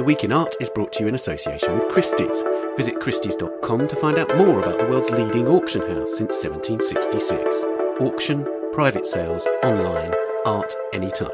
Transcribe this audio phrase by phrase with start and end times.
[0.00, 2.42] The Week in Art is brought to you in association with Christie's.
[2.78, 7.66] Visit Christie's.com to find out more about the world's leading auction house since 1766.
[8.00, 10.14] Auction, private sales, online,
[10.46, 11.28] art anytime.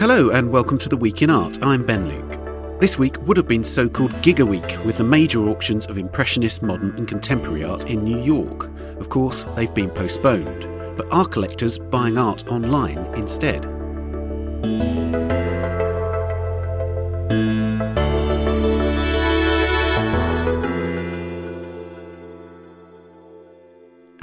[0.00, 1.62] Hello and welcome to The Week in Art.
[1.62, 2.80] I'm Ben Luke.
[2.80, 6.60] This week would have been so called Giga Week with the major auctions of Impressionist,
[6.60, 8.68] modern, and contemporary art in New York.
[8.98, 10.62] Of course, they've been postponed,
[10.96, 13.73] but are collectors buying art online instead?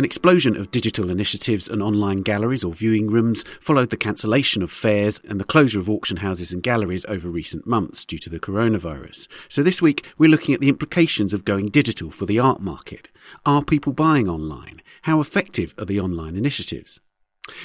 [0.02, 4.72] An explosion of digital initiatives and online galleries or viewing rooms followed the cancellation of
[4.72, 8.40] fairs and the closure of auction houses and galleries over recent months due to the
[8.40, 9.28] coronavirus.
[9.48, 13.10] So this week we're looking at the implications of going digital for the art market.
[13.46, 14.82] Are people buying online?
[15.04, 17.00] How effective are the online initiatives?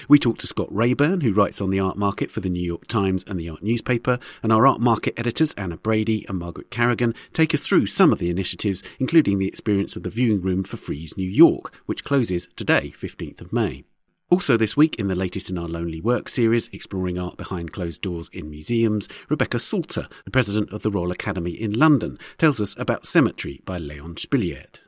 [0.09, 2.87] We talked to Scott Reyburn, who writes on the art market for the New York
[2.87, 7.15] Times and the art newspaper, and our art market editors Anna Brady and Margaret Carrigan
[7.33, 10.77] take us through some of the initiatives, including the experience of the viewing room for
[10.77, 13.85] Frieze New York, which closes today, 15th of May.
[14.29, 18.03] Also this week, in the latest in our Lonely Work series, exploring art behind closed
[18.03, 22.75] doors in museums, Rebecca Salter, the president of the Royal Academy in London, tells us
[22.79, 24.81] about Cemetery by Leon Spilliaert.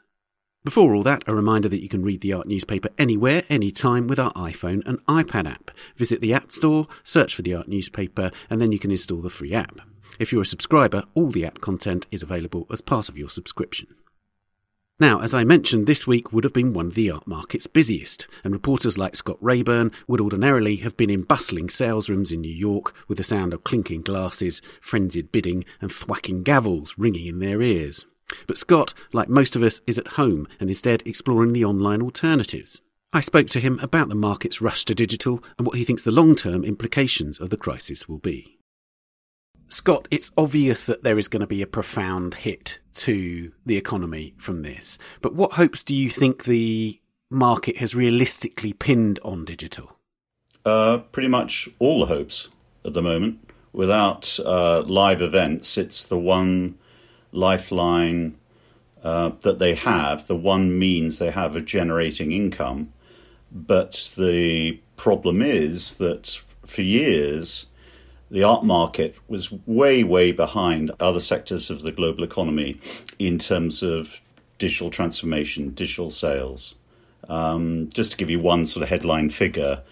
[0.65, 4.19] Before all that, a reminder that you can read the art newspaper anywhere, anytime with
[4.19, 5.71] our iPhone and iPad app.
[5.97, 9.31] Visit the App Store, search for the art newspaper, and then you can install the
[9.31, 9.81] free app.
[10.19, 13.87] If you're a subscriber, all the app content is available as part of your subscription.
[15.01, 18.27] Now, as I mentioned, this week would have been one of the art market's busiest,
[18.43, 22.53] and reporters like Scott Reyburn would ordinarily have been in bustling sales rooms in New
[22.53, 27.63] York with the sound of clinking glasses, frenzied bidding, and thwacking gavels ringing in their
[27.63, 28.07] ears.
[28.47, 32.81] But Scott, like most of us, is at home and instead exploring the online alternatives.
[33.13, 36.11] I spoke to him about the market's rush to digital and what he thinks the
[36.11, 38.59] long term implications of the crisis will be.
[39.69, 44.35] Scott, it's obvious that there is going to be a profound hit to the economy
[44.39, 44.99] from this.
[45.21, 47.01] But what hopes do you think the
[47.31, 49.99] market has realistically pinned on digital?
[50.65, 52.49] Uh, pretty much all the hopes
[52.85, 53.41] at the moment.
[53.73, 56.79] Without uh, live events, it's the one
[57.33, 58.37] lifeline
[59.03, 62.93] uh, that they have, the one means they have of generating income.
[63.51, 67.67] But the problem is that for years,
[68.31, 72.79] the art market was way, way behind other sectors of the global economy
[73.19, 74.21] in terms of
[74.59, 76.75] digital transformation, digital sales.
[77.29, 79.83] Um, just to give you one sort of headline figure,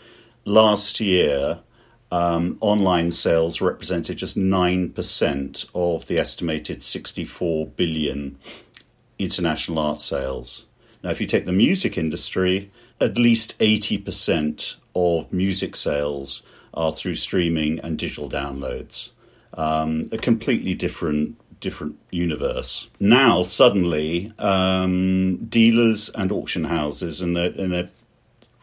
[0.44, 1.60] last year,
[2.10, 8.38] um, online sales represented just 9% of the estimated 64 billion
[9.18, 10.66] international art sales.
[11.02, 16.42] Now, if you take the music industry, at least 80% of music sales
[16.74, 19.10] are through streaming and digital downloads.
[19.54, 22.90] Um, a completely different different universe.
[23.00, 27.88] Now, suddenly, um, dealers and auction houses, in their, in their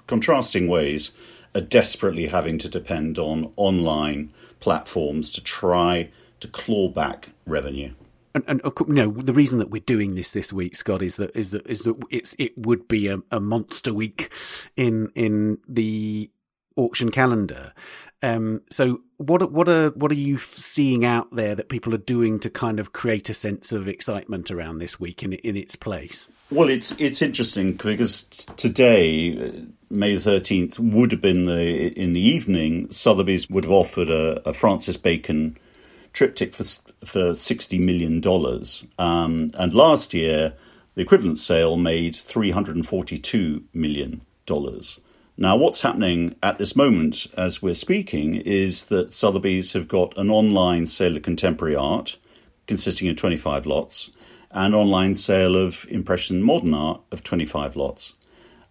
[0.08, 1.12] contrasting ways,
[1.56, 6.10] are desperately having to depend on online platforms to try
[6.40, 7.94] to claw back revenue.
[8.36, 11.36] And, and you know the reason that we're doing this this week, Scott, is that
[11.36, 14.32] is that is that it's it would be a, a monster week
[14.76, 16.32] in in the
[16.76, 17.74] auction calendar.
[18.24, 22.40] Um, so what what are what are you seeing out there that people are doing
[22.40, 26.28] to kind of create a sense of excitement around this week in in its place?
[26.50, 28.24] Well, it's it's interesting because
[28.56, 32.92] today May the thirteenth would have been the in the evening.
[32.92, 35.58] Sotheby's would have offered a, a Francis Bacon
[36.14, 36.64] triptych for
[37.06, 40.54] for sixty million dollars, um, and last year
[40.96, 45.00] the equivalent sale made three hundred and forty two million dollars.
[45.38, 50.30] Now, what's happening at this moment as we're speaking is that Sotheby's have got an
[50.30, 52.18] online sale of contemporary art
[52.68, 54.12] consisting of 25 lots,
[54.52, 58.14] and online sale of Impression modern art of 25 lots.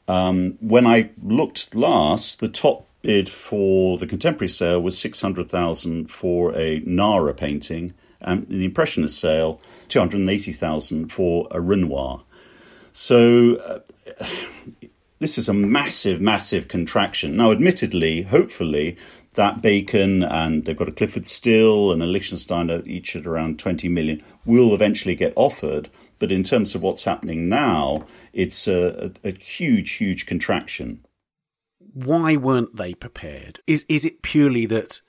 [0.08, 6.56] Um, when I looked last, the top bid for the contemporary sale was 600,000 for
[6.56, 12.22] a Nara painting, and the Impressionist sale, 280,000 for a Renoir.
[12.92, 13.80] So uh,
[15.18, 17.36] this is a massive, massive contraction.
[17.36, 18.96] Now, admittedly, hopefully,
[19.34, 23.88] that Bacon and they've got a Clyfford Still and a Lichtenstein each at around 20
[23.88, 25.88] million will eventually get offered.
[26.22, 31.04] But in terms of what's happening now, it's a, a, a huge, huge contraction.
[31.94, 33.58] Why weren't they prepared?
[33.66, 35.00] Is is it purely that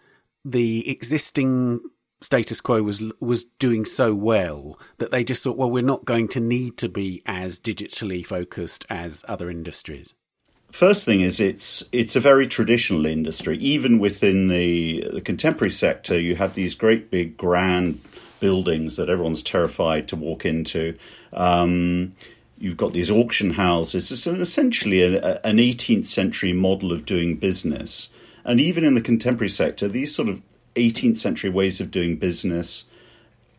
[0.43, 1.81] the existing
[2.21, 6.29] status quo was was doing so well that they just thought, well, we're not going
[6.29, 10.15] to need to be as digitally focused as other industries?
[10.71, 13.57] first thing is it's it's a very traditional industry.
[13.57, 17.99] Even within the, the contemporary sector, you have these great big grand
[18.43, 20.93] buildings that everyone's terrified to walk into.
[21.31, 22.11] Um,
[22.57, 24.11] you've got these auction houses.
[24.11, 28.09] It's essentially a, an 18th century model of doing business.
[28.43, 30.41] And even in the contemporary sector, these sort of
[30.75, 32.83] 18th century ways of doing business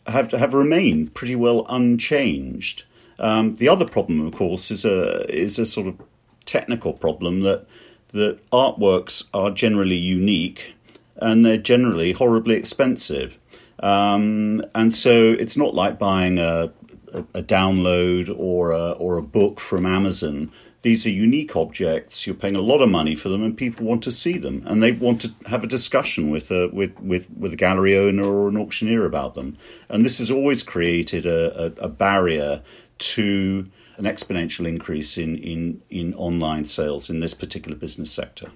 [0.06, 2.84] have have remained pretty well unchanged.
[3.19, 5.98] Um, the other problem, of course, is a is a sort of
[6.44, 7.66] technical problem that
[8.12, 10.75] that artworks are generally unique
[11.16, 13.38] and they're generally horribly expensive.
[13.81, 16.73] Um, and so it's not like buying a,
[17.12, 20.53] a, a download or a, or a book from Amazon.
[20.82, 22.26] These are unique objects.
[22.26, 24.82] You're paying a lot of money for them, and people want to see them, and
[24.82, 28.49] they want to have a discussion with a with with, with a gallery owner or
[28.49, 29.56] an auctioneer about them.
[29.88, 32.62] And this has always created a, a, a barrier
[32.99, 33.67] to
[33.97, 38.50] an exponential increase in, in, in online sales in this particular business sector.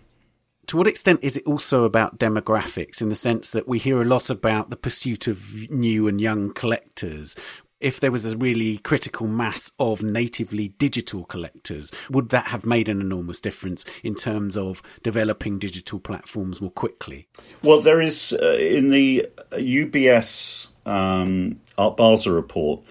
[0.68, 4.04] To what extent is it also about demographics in the sense that we hear a
[4.04, 7.34] lot about the pursuit of new and young collectors?
[7.80, 12.90] If there was a really critical mass of natively digital collectors, would that have made
[12.90, 17.28] an enormous difference in terms of developing digital platforms more quickly?
[17.62, 22.82] Well, there is uh, in the UBS um, Art Basel report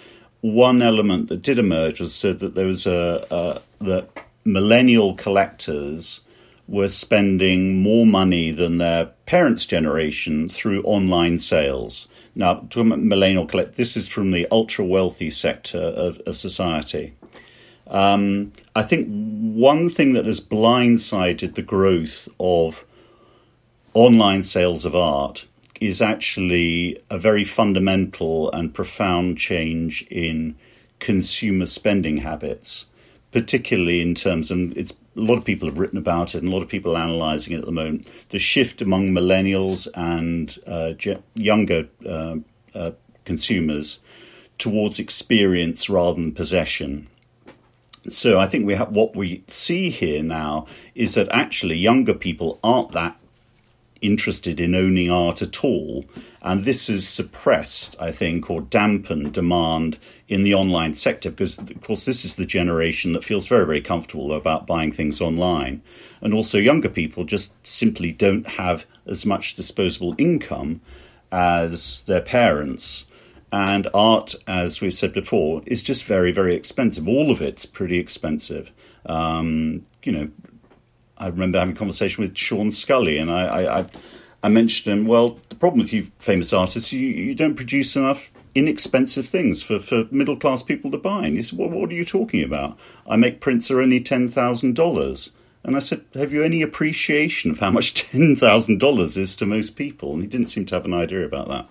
[0.42, 4.10] one element that did emerge was said that there was a, a that
[4.46, 6.22] millennial collectors
[6.68, 12.08] were spending more money than their parents' generation through online sales.
[12.36, 17.14] Now, millennial collect, this is from the ultra wealthy sector of, of society.
[17.88, 22.84] Um, I think one thing that has blindsided the growth of
[23.94, 25.48] online sales of art
[25.80, 30.56] is actually a very fundamental and profound change in
[31.00, 32.86] consumer spending habits,
[33.32, 36.56] particularly in terms, and it's a lot of people have written about it, and a
[36.56, 38.08] lot of people are analysing it at the moment.
[38.30, 40.94] The shift among millennials and uh,
[41.34, 42.38] younger uh,
[42.76, 42.92] uh,
[43.26, 44.00] consumers
[44.60, 47.08] towards experience rather than possession.
[48.10, 52.60] So I think we have what we see here now is that actually younger people
[52.64, 53.18] aren't that
[54.02, 56.06] interested in owning art at all.
[56.48, 60.00] And this has suppressed, I think, or dampened demand
[60.30, 63.82] in the online sector because, of course, this is the generation that feels very, very
[63.82, 65.82] comfortable about buying things online.
[66.22, 70.80] And also, younger people just simply don't have as much disposable income
[71.34, 73.06] as their parents.
[73.52, 77.10] And art, as we've said before, is just very, very expensive.
[77.10, 78.72] All of it's pretty expensive.
[79.06, 80.30] Um, you know,
[81.18, 83.90] I remember having a conversation with Sean Scully, and I, I, I
[84.48, 85.06] mentioned him.
[85.06, 89.80] Well, the problem with you famous artists, you, you don't produce enough inexpensive things for,
[89.80, 91.28] for middle class people to buy.
[91.28, 92.78] And he said, well, what are you talking about?
[93.08, 95.32] I make prints are only ten thousand dollars.
[95.64, 99.46] And I said, have you any appreciation of how much ten thousand dollars is to
[99.46, 100.14] most people?
[100.14, 101.68] And he didn't seem to have an idea about that.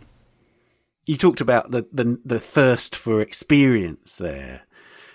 [1.07, 4.63] You talked about the, the, the thirst for experience there.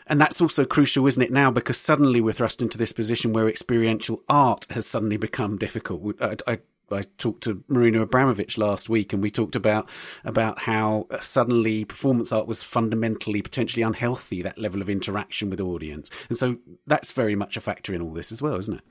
[0.07, 1.52] And that's also crucial, isn't it, now?
[1.52, 6.16] Because suddenly we're thrust into this position where experiential art has suddenly become difficult.
[6.22, 6.60] I, I,
[6.94, 9.90] I talked to Marina Abramovic last week, and we talked about
[10.24, 14.42] about how suddenly performance art was fundamentally potentially unhealthy.
[14.42, 16.58] That level of interaction with audience, and so
[16.88, 18.84] that's very much a factor in all this as well, isn't it?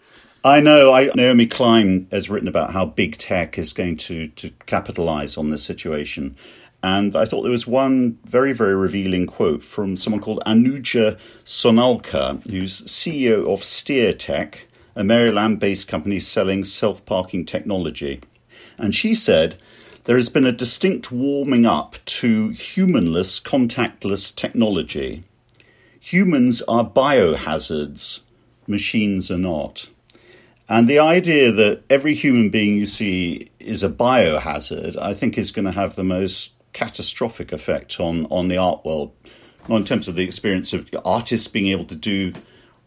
[0.43, 0.93] I know.
[0.93, 5.51] I, Naomi Klein has written about how big tech is going to to capitalize on
[5.51, 6.37] this situation,
[6.83, 12.47] and I thought there was one very, very revealing quote from someone called Anuja Sonalker,
[12.51, 14.55] who's CEO of SteerTech,
[14.95, 18.21] a Maryland based company selling self parking technology.
[18.79, 19.57] And she said,
[20.05, 25.25] There has been a distinct warming up to humanless, contactless technology.
[26.01, 28.23] Humans are biohazards,
[28.67, 29.89] machines are not.
[30.69, 35.51] And the idea that every human being you see is a biohazard, I think, is
[35.51, 39.13] going to have the most catastrophic effect on, on the art world,
[39.69, 42.33] not in terms of the experience of artists being able to do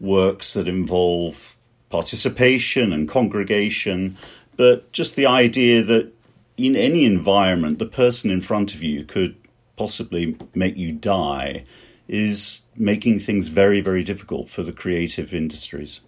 [0.00, 1.53] works that involve
[1.94, 4.18] participation and congregation,
[4.56, 6.12] but just the idea that
[6.56, 9.36] in any environment, the person in front of you could
[9.76, 11.64] possibly make you die
[12.08, 16.00] is making things very, very difficult for the creative industries.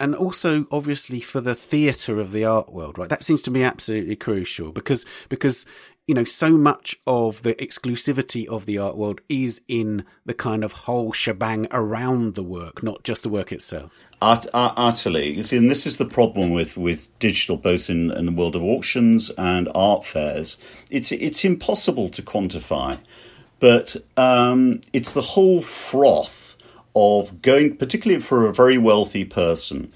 [0.00, 3.08] And also obviously for the theatre of the art world right?
[3.08, 5.64] That seems to me absolutely crucial because because
[6.06, 10.62] you know, so much of the exclusivity of the art world is in the kind
[10.62, 13.90] of whole shebang around the work, not just the work itself.
[14.20, 15.32] Art, utterly.
[15.32, 18.54] You see, and this is the problem with, with digital, both in, in the world
[18.54, 20.58] of auctions and art fairs.
[20.90, 22.98] It's it's impossible to quantify,
[23.58, 26.56] but um, it's the whole froth
[26.94, 29.90] of going, particularly for a very wealthy person,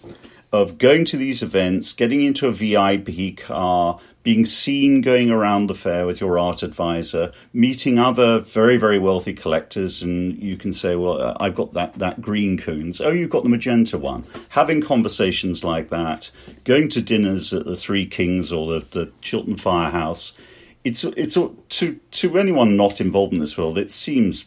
[0.53, 5.75] of going to these events, getting into a VIP car, being seen going around the
[5.75, 10.95] fair with your art advisor, meeting other very, very wealthy collectors, and you can say,
[10.95, 13.01] Well, uh, I've got that, that green Koons.
[13.03, 14.27] Oh, you've got the magenta one.
[14.51, 16.31] Having conversations like that,
[16.65, 20.35] going to dinners at the Three Kings or the, the Firehouse.
[20.85, 24.45] It's, it's to, to anyone not involved in this world, it seems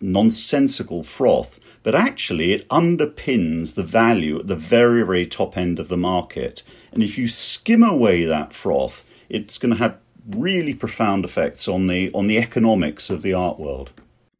[0.00, 5.88] nonsensical froth but actually it underpins the value at the very, very top end of
[5.88, 6.62] the market.
[6.92, 9.98] And if you skim away that froth, it's going to have
[10.30, 13.90] really profound effects on the on the economics of the art world.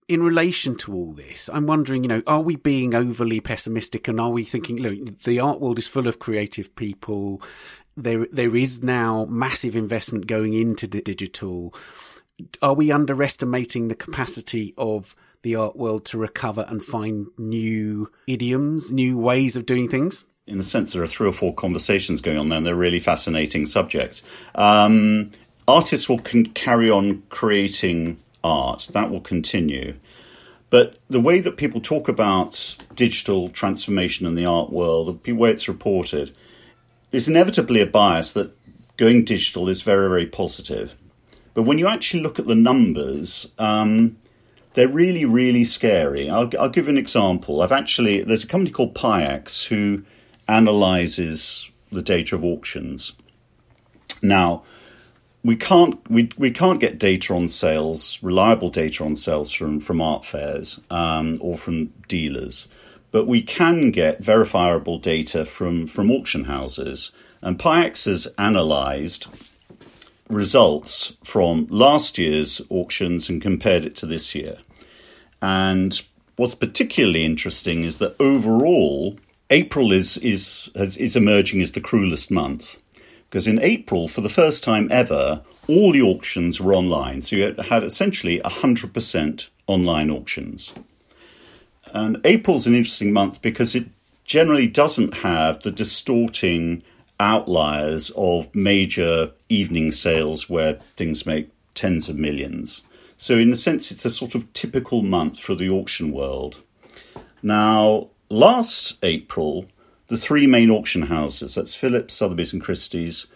[0.07, 4.21] In relation to all this, I'm wondering, you know, are we being overly pessimistic and
[4.21, 7.41] are we thinking, look, the art world is full of creative people.
[7.97, 11.73] There, there is now massive investment going into the digital.
[12.61, 18.93] Are we underestimating the capacity of the art world to recover and find new idioms,
[18.93, 20.25] new ways of doing things?
[20.47, 23.01] In the sense there are three or four conversations going on there, and they're really
[23.01, 24.23] fascinating subjects.
[24.55, 25.31] Um,
[25.67, 29.95] artists will con- carry on creating art, that will continue.
[30.69, 35.51] But the way that people talk about digital transformation in the art world, the way
[35.51, 36.35] it's reported,
[37.13, 38.53] is inevitably a bias that
[38.97, 40.95] going digital is very, very positive.
[41.55, 44.17] But when you actually look at the numbers, um,
[44.75, 46.29] they're really, really scary.
[46.29, 47.63] I'll, I'll, give an example.
[47.63, 50.03] I've actually, there's a company called Pi-eX who
[50.49, 53.13] analyzes the data of auctions.
[54.23, 54.65] Now,
[55.43, 60.01] we can't we, we can't get data on sales, reliable data on sales from from
[60.01, 62.67] art fairs um, or from dealers,
[63.11, 67.13] but we can get verifiable data from from auction houses.
[67.43, 69.29] And Pi-eX has analysed
[70.31, 74.57] results from last year's auctions and compared it to this year.
[75.43, 76.01] And
[76.37, 79.19] what's particularly interesting is that overall
[79.55, 82.79] April is is is emerging as the cruelest month
[83.31, 87.23] because in April, for the first time ever, all the auctions were online.
[87.23, 90.75] So you had essentially hundred percent online auctions.
[91.93, 93.87] And April's an interesting month because it
[94.25, 96.83] generally doesn't have the distorting
[97.21, 102.83] outliers of major evening sales where things make tens of millions.
[103.17, 106.57] So, in a sense, it's a sort of typical month for the auction world.
[107.41, 109.67] Now, last April,
[110.09, 113.27] the three main auction houses, that's Phillips, Sotheby's, and Christie's,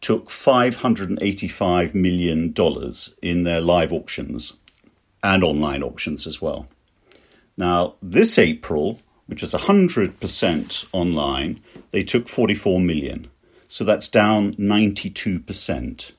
[0.00, 2.54] took $585 million
[3.22, 4.54] in their live auctions
[5.22, 6.68] and online auctions as well.
[7.56, 13.28] Now, this April, which is 100% online, they took 44 million.
[13.68, 16.12] So that's down 92%.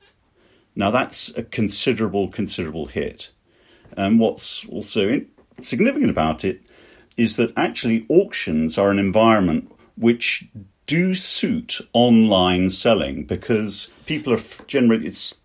[0.74, 3.30] Now, that's a considerable, considerable hit.
[3.96, 5.20] And what's also
[5.62, 6.62] significant about it
[7.16, 10.48] is that actually auctions are an environment which
[10.86, 15.40] do suit online selling because people are generally it's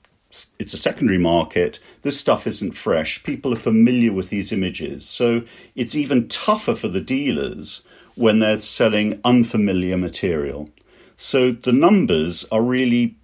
[0.59, 1.79] it's a secondary market.
[2.01, 3.23] This stuff isn't fresh.
[3.23, 5.07] People are familiar with these images.
[5.07, 5.43] So
[5.75, 7.83] it's even tougher for the dealers
[8.15, 10.69] when they're selling unfamiliar material.
[11.15, 13.17] So the numbers are really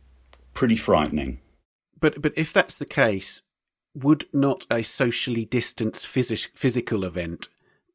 [0.53, 1.39] pretty frightening.
[1.99, 3.41] But but if that's the case,
[3.93, 7.49] would not a socially distanced phys- physical event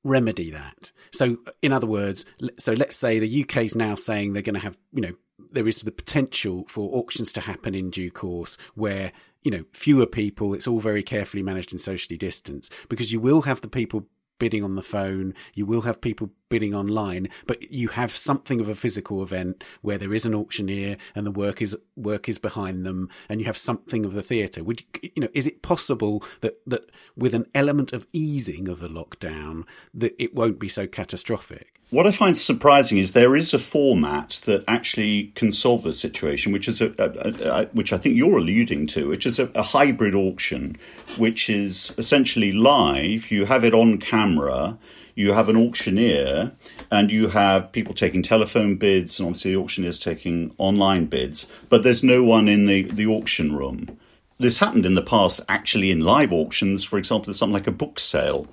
[0.04, 0.92] remedy that.
[1.12, 2.24] So, in other words,
[2.58, 5.12] so let's say the UK is now saying they're going to have, you know,
[5.50, 9.12] there is the potential for auctions to happen in due course where,
[9.42, 13.42] you know, fewer people, it's all very carefully managed and socially distanced because you will
[13.42, 14.06] have the people
[14.38, 15.34] bidding on the phone.
[15.54, 19.98] You will have people bidding online, but you have something of a physical event where
[19.98, 23.56] there is an auctioneer and the work is work is behind them, and you have
[23.56, 24.62] something of the theatre.
[24.64, 25.28] Would you, you know?
[25.34, 29.64] Is it possible that that with an element of easing of the lockdown,
[29.94, 31.78] that it won't be so catastrophic?
[31.90, 36.52] What I find surprising is there is a format that actually can solve the situation,
[36.52, 40.14] which is a, a, a, which I think you're alluding to, which is a, hybrid
[40.14, 40.76] auction,
[41.16, 43.30] which is essentially live.
[43.30, 44.76] You have it on camera.
[45.18, 46.52] You have an auctioneer,
[46.92, 51.48] and you have people taking telephone bids, and obviously the auctioneers taking online bids.
[51.68, 53.98] But there's no one in the, the auction room.
[54.38, 56.84] This happened in the past, actually, in live auctions.
[56.84, 58.46] For example, there's something like a book sale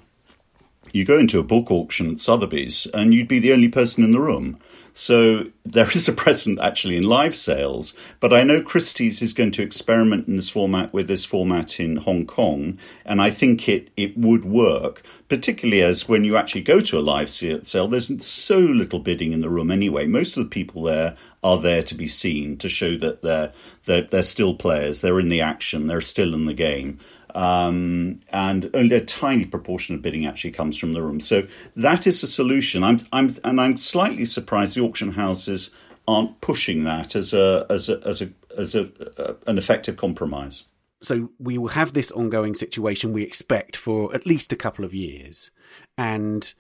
[0.96, 4.14] you go into a book auction at Sotheby's and you'd be the only person in
[4.14, 4.58] the room.
[4.98, 9.52] So there is a precedent actually in live sales, but I know Christie's is going
[9.52, 13.90] to experiment in this format with this format in Hong Kong, and I think it,
[13.98, 18.58] it would work, particularly as when you actually go to a live sale, there's so
[18.58, 20.08] little bidding in the room anyway.
[20.08, 23.52] Most of the people there are there to be seen to show that they're,
[23.88, 27.00] they're, they're still players, they're in the action, they're still in the game.
[27.36, 31.20] Um, and only a tiny proportion of bidding actually comes from the room.
[31.20, 32.82] So that is a solution.
[32.82, 35.70] I'm, I'm, and I'm slightly surprised the auction houses
[36.08, 40.64] aren't pushing that as a as a as a as a, uh, an effective compromise.
[41.02, 44.94] So we will have this ongoing situation we expect for at least a couple of
[44.94, 45.52] years,
[45.98, 46.54] and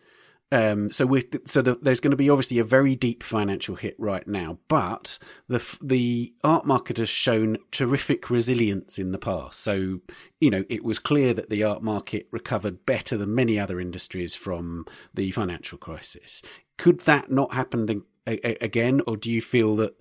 [0.51, 3.95] um, so we so the, there's going to be obviously a very deep financial hit
[3.97, 9.59] right now, but the the art market has shown terrific resilience in the past.
[9.59, 10.01] So
[10.39, 14.35] you know it was clear that the art market recovered better than many other industries
[14.35, 16.43] from the financial crisis.
[16.77, 19.99] Could that not happen again, or do you feel that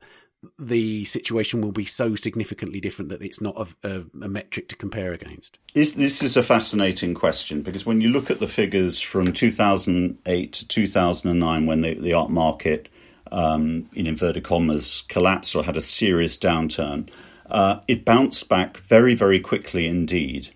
[0.58, 4.76] the situation will be so significantly different that it's not a, a, a, metric to
[4.76, 5.58] compare against?
[5.74, 10.52] This, this is a fascinating question because when you look at the figures from 2008
[10.52, 12.88] to 2009, when the, the art market,
[13.32, 17.08] um, in inverted commas, collapsed or had a serious downturn,
[17.50, 20.50] uh, it bounced back very, very quickly indeed,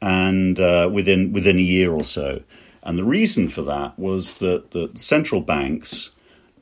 [0.00, 2.42] and uh, within within a year or so.
[2.82, 6.10] And the reason for that was that the central banks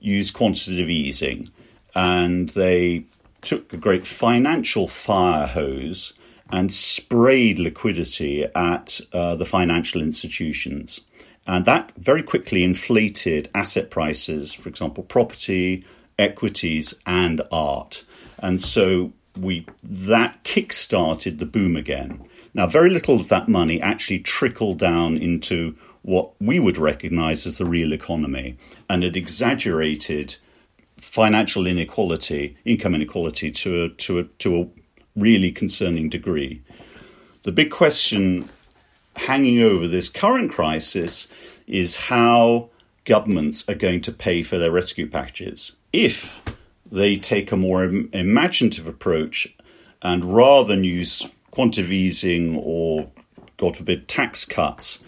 [0.00, 1.50] used quantitative easing
[1.94, 3.04] and they
[3.42, 6.12] took a great financial fire hose
[6.50, 11.00] and sprayed liquidity at uh, the financial institutions.
[11.46, 15.84] And that very quickly inflated asset prices, for example, property,
[16.18, 18.04] equities, and art.
[18.38, 22.24] And so we that kick-started the boom again.
[22.52, 27.58] Now, very little of that money actually trickled down into what we would recognize as
[27.58, 28.56] the real economy,
[28.88, 30.36] and it exaggerated
[31.00, 34.68] financial inequality, income inequality, to a, to a, to a
[35.16, 36.62] really concerning degree.
[37.42, 38.48] The big question
[39.16, 41.26] hanging over this current crisis
[41.66, 42.70] is how
[43.04, 45.72] governments are going to pay for their rescue packages.
[45.92, 46.40] If
[46.90, 49.54] they take a more imaginative approach
[50.02, 53.10] and rather than use quantitative easing or,
[53.56, 54.98] God forbid, tax cuts,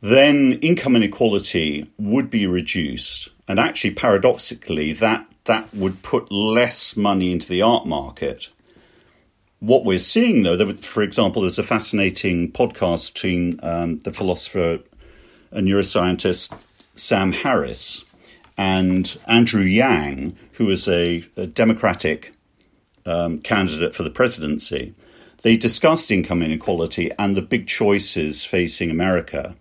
[0.00, 7.32] then income inequality would be reduced and actually, paradoxically, that, that would put less money
[7.32, 8.48] into the art market.
[9.58, 14.78] What we're seeing, though, for example, there's a fascinating podcast between um, the philosopher
[15.50, 16.56] and neuroscientist
[16.94, 18.04] Sam Harris
[18.56, 22.32] and Andrew Yang, who is a, a Democratic
[23.04, 24.94] um, candidate for the presidency.
[25.42, 29.56] They discussed income inequality and the big choices facing America.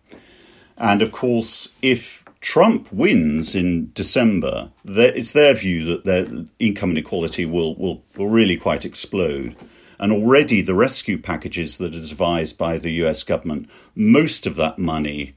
[0.77, 7.45] And of course, if Trump wins in December, it's their view that their income inequality
[7.45, 9.55] will, will, will really quite explode.
[9.99, 14.79] And already the rescue packages that are devised by the US government, most of that
[14.79, 15.35] money,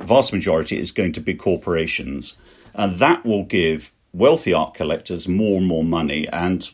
[0.00, 2.34] vast majority, is going to big corporations.
[2.74, 6.68] And that will give wealthy art collectors more and more money, and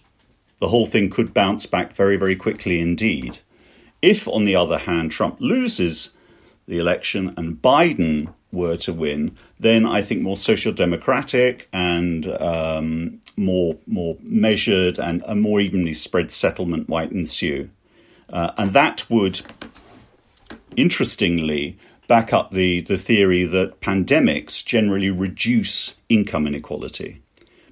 [0.59, 3.41] the whole thing could bounce back very, very quickly indeed.
[4.01, 6.11] If, on the other hand, Trump loses
[6.67, 13.21] the election and Biden were to win, then I think more social democratic and um,
[13.37, 17.69] more more measured and a more evenly spread settlement might ensue,
[18.31, 19.41] uh, and that would,
[20.77, 27.23] interestingly, back up the the theory that pandemics generally reduce income inequality.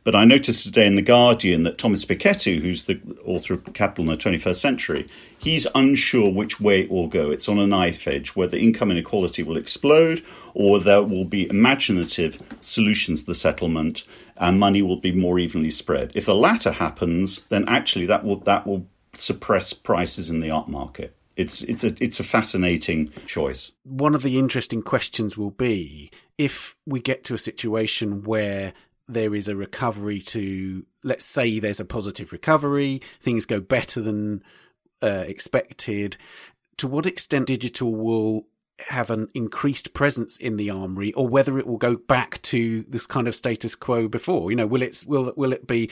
[0.05, 4.05] But I noticed today in The Guardian that Thomas Piketty, who's the author of Capital
[4.05, 7.31] in the 21st Century, he's unsure which way it will go.
[7.31, 12.39] It's on a knife edge, whether income inequality will explode or there will be imaginative
[12.61, 14.05] solutions to the settlement
[14.37, 16.13] and money will be more evenly spread.
[16.15, 18.87] If the latter happens, then actually that will, that will
[19.17, 21.17] suppress prices in the art market.
[21.37, 23.73] It's it's a it's a fascinating choice.
[23.83, 28.73] One of the interesting questions will be if we get to a situation where
[29.09, 34.43] there is a recovery to, let's say there's a positive recovery, things go better than
[35.03, 36.17] uh, expected.
[36.79, 38.47] To what extent digital will
[38.89, 43.07] have an increased presence in the armory or whether it will go back to this
[43.07, 45.89] kind of status quo before you know will it will will it be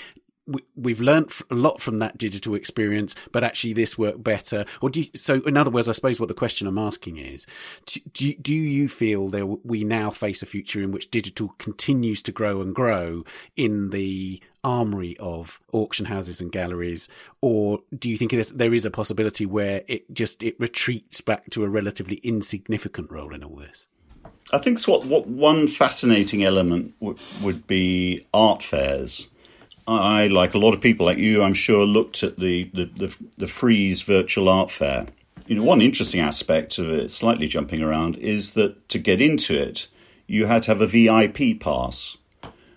[0.76, 4.64] we, have learned a lot from that digital experience, but actually this worked better.
[4.80, 5.40] Or do you, so?
[5.42, 7.46] In other words, I suppose what the question I'm asking is:
[8.12, 12.32] do, do you feel that we now face a future in which digital continues to
[12.32, 13.24] grow and grow
[13.56, 17.08] in the armory of auction houses and galleries,
[17.40, 21.64] or do you think there is a possibility where it just it retreats back to
[21.64, 23.86] a relatively insignificant role in all this?
[24.52, 29.28] I think what, what one fascinating element w- would be art fairs
[29.86, 33.16] I, like a lot of people like you, I'm sure, looked at the, the, the,
[33.38, 35.06] the Frieze Virtual Art Fair.
[35.46, 39.56] You know, one interesting aspect of it, slightly jumping around, is that to get into
[39.56, 39.88] it,
[40.26, 42.16] you had to have a VIP pass,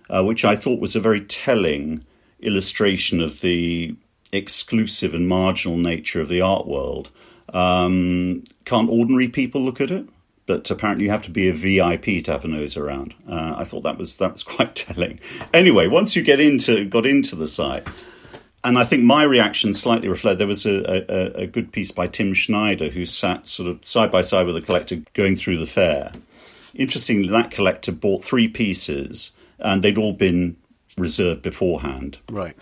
[0.10, 2.04] uh, which I thought was a very telling
[2.40, 3.96] illustration of the
[4.32, 7.12] exclusive and marginal nature of the art world.
[7.54, 10.08] Um, can't ordinary people look at it?
[10.48, 13.16] But apparently, you have to be a VIP to have a nose around.
[13.28, 15.20] Uh, I thought that was that was quite telling.
[15.54, 17.88] Anyway, once you get into got into the site,
[18.66, 20.40] and I think my reaction slightly reflected.
[20.40, 24.12] There was a, a, a, good piece by Tim Schneider who sat sort of side
[24.12, 26.12] by side with a collector going through the fair.
[26.74, 30.58] Interestingly, that collector bought three pieces, and they'd all been
[30.98, 32.18] reserved beforehand.
[32.30, 32.58] Right.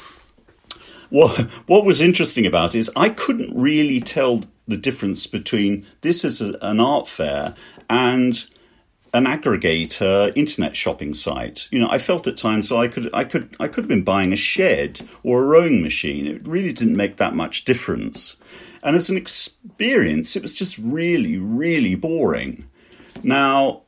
[1.10, 6.26] What What was interesting about it is I couldn't really tell the difference between this
[6.26, 7.56] is a, an art fair
[7.90, 8.46] and
[9.14, 11.68] an aggregator internet shopping site.
[11.72, 14.04] You know, I felt at times so I could I could I could have been
[14.04, 16.26] buying a shed or a rowing machine.
[16.26, 18.38] It really didn't make that much difference.
[18.82, 22.68] And as an experience, it was just really, really boring.
[23.22, 23.84] Now,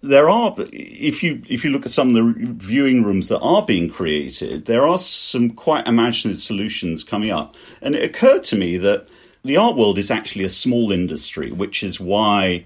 [0.00, 3.66] there are if you if you look at some of the viewing rooms that are
[3.66, 7.56] being created, there are some quite imaginative solutions coming up.
[7.82, 9.08] And it occurred to me that
[9.44, 12.64] the art world is actually a small industry, which is why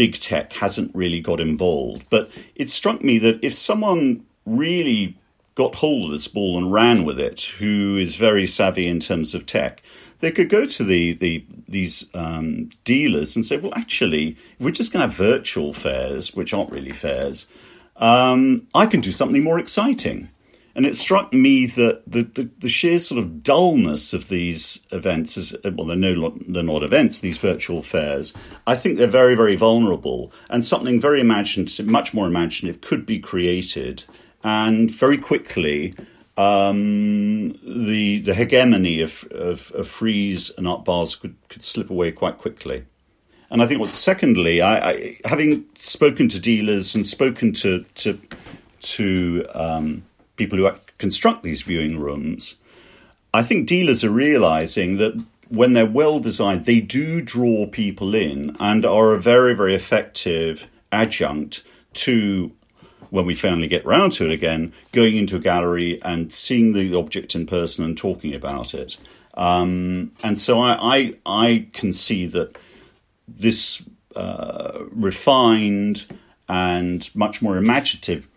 [0.00, 2.06] big tech hasn't really got involved.
[2.08, 5.14] But it struck me that if someone really
[5.56, 9.34] got hold of this ball and ran with it, who is very savvy in terms
[9.34, 9.82] of tech,
[10.20, 14.70] they could go to the, the these um, dealers and say, well, actually, if we're
[14.70, 17.46] just going to have virtual fairs, which aren't really fairs,
[17.96, 20.30] um, I can do something more exciting.
[20.74, 25.36] And it struck me that the, the, the, sheer sort of dullness of these events
[25.36, 28.32] is well, they're no they're not events, these virtual fairs.
[28.66, 33.18] I think they're very, very vulnerable, and something very imaginative, much more imaginative, could be
[33.18, 34.04] created,
[34.44, 35.94] and very quickly.
[36.36, 42.12] Um, the the hegemony of, of, of frieze and Art Basel could, could slip away
[42.12, 42.84] quite quickly.
[43.50, 48.18] And I think, secondly, I, I having spoken to dealers and spoken to to
[48.80, 50.04] to um,
[50.40, 52.54] people who construct these viewing rooms,
[53.34, 58.56] I think dealers are realizing that when they're well designed, they do draw people in
[58.58, 62.52] and are a very, very effective adjunct to
[63.10, 66.94] when we finally get round to it again, going into a gallery and seeing the
[66.94, 68.96] object in person and talking about it.
[69.34, 72.56] Um, and so I, I, I, can see that
[73.28, 73.82] this
[74.16, 76.06] uh, refined
[76.48, 78.29] and much more imaginative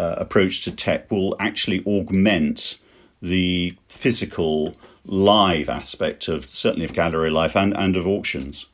[0.00, 2.78] uh, approach to tech will actually augment
[3.20, 8.64] the physical live aspect of certainly of gallery life and, and of auctions.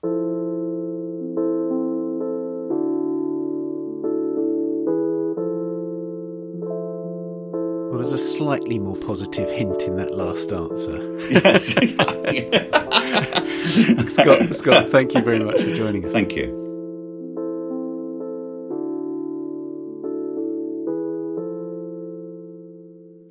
[7.91, 11.19] Well, there's a slightly more positive hint in that last answer.
[11.29, 11.73] Yes.
[14.12, 16.12] Scott, Scott, thank you very much for joining us.
[16.12, 16.65] Thank you.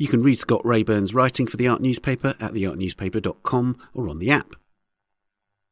[0.05, 4.29] You can read Scott Reyburn's writing for the Art Newspaper at theartnewspaper.com or on the
[4.29, 4.53] app.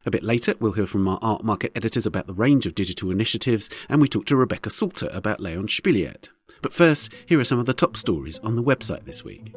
[0.08, 3.12] A bit later, we'll hear from our art market editors about the range of digital
[3.12, 6.30] initiatives, and we talk to Rebecca Salter about Leon Spilliaert.
[6.64, 9.54] But first, here are some of the top stories on the website this week.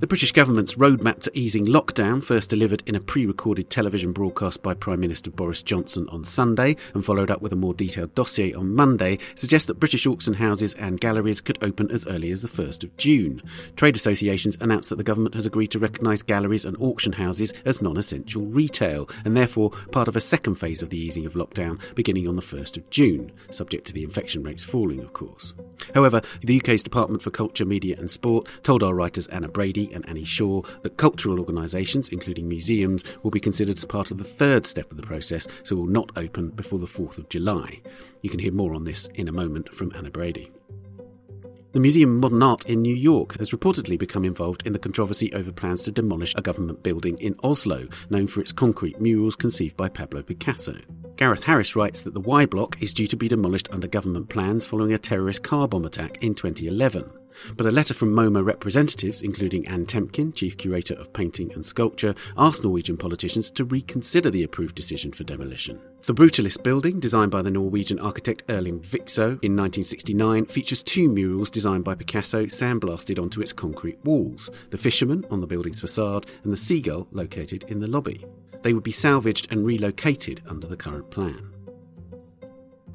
[0.00, 4.62] The British government's roadmap to easing lockdown, first delivered in a pre recorded television broadcast
[4.62, 8.54] by Prime Minister Boris Johnson on Sunday and followed up with a more detailed dossier
[8.54, 12.48] on Monday, suggests that British auction houses and galleries could open as early as the
[12.48, 13.42] 1st of June.
[13.74, 17.82] Trade associations announced that the government has agreed to recognise galleries and auction houses as
[17.82, 21.80] non essential retail and therefore part of a second phase of the easing of lockdown
[21.96, 25.54] beginning on the 1st of June, subject to the infection rates falling, of course.
[25.92, 30.08] However, the UK's Department for Culture, Media and Sport told our writers Anna Brady and
[30.08, 34.66] Annie Shaw that cultural organisations, including museums, will be considered as part of the third
[34.66, 37.80] step of the process, so will not open before the 4th of July.
[38.22, 40.50] You can hear more on this in a moment from Anna Brady.
[41.72, 45.30] The Museum of Modern Art in New York has reportedly become involved in the controversy
[45.34, 49.76] over plans to demolish a government building in Oslo, known for its concrete murals conceived
[49.76, 50.76] by Pablo Picasso.
[51.16, 54.64] Gareth Harris writes that the Y Block is due to be demolished under government plans
[54.64, 57.10] following a terrorist car bomb attack in 2011.
[57.56, 62.14] But a letter from MoMA representatives, including Anne Temkin, Chief Curator of Painting and Sculpture,
[62.36, 65.80] asked Norwegian politicians to reconsider the approved decision for demolition.
[66.02, 71.50] The Brutalist building, designed by the Norwegian architect Erling Viksøe in 1969, features two murals
[71.50, 76.52] designed by Picasso sandblasted onto its concrete walls the fisherman on the building's facade and
[76.52, 78.24] the seagull located in the lobby.
[78.62, 81.57] They would be salvaged and relocated under the current plan.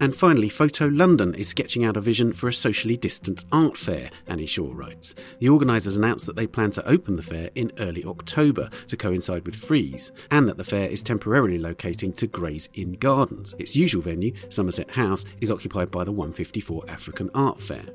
[0.03, 4.11] And finally, Photo London is sketching out a vision for a socially distant art fair,
[4.27, 5.15] Annie Shaw writes.
[5.39, 9.45] The organisers announced that they plan to open the fair in early October to coincide
[9.45, 13.55] with Frieze, and that the fair is temporarily locating to Gray's Inn Gardens.
[13.57, 17.85] Its usual venue, Somerset House, is occupied by the 154 African Art Fair.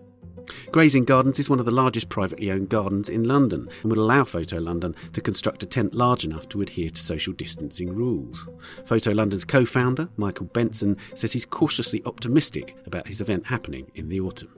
[0.70, 3.98] Gray's Inn Gardens is one of the largest privately owned gardens in London and would
[3.98, 8.46] allow Photo London to construct a tent large enough to adhere to social distancing rules.
[8.84, 14.08] Photo London's co founder, Michael Benson, says he's cautiously optimistic about his event happening in
[14.08, 14.54] the autumn.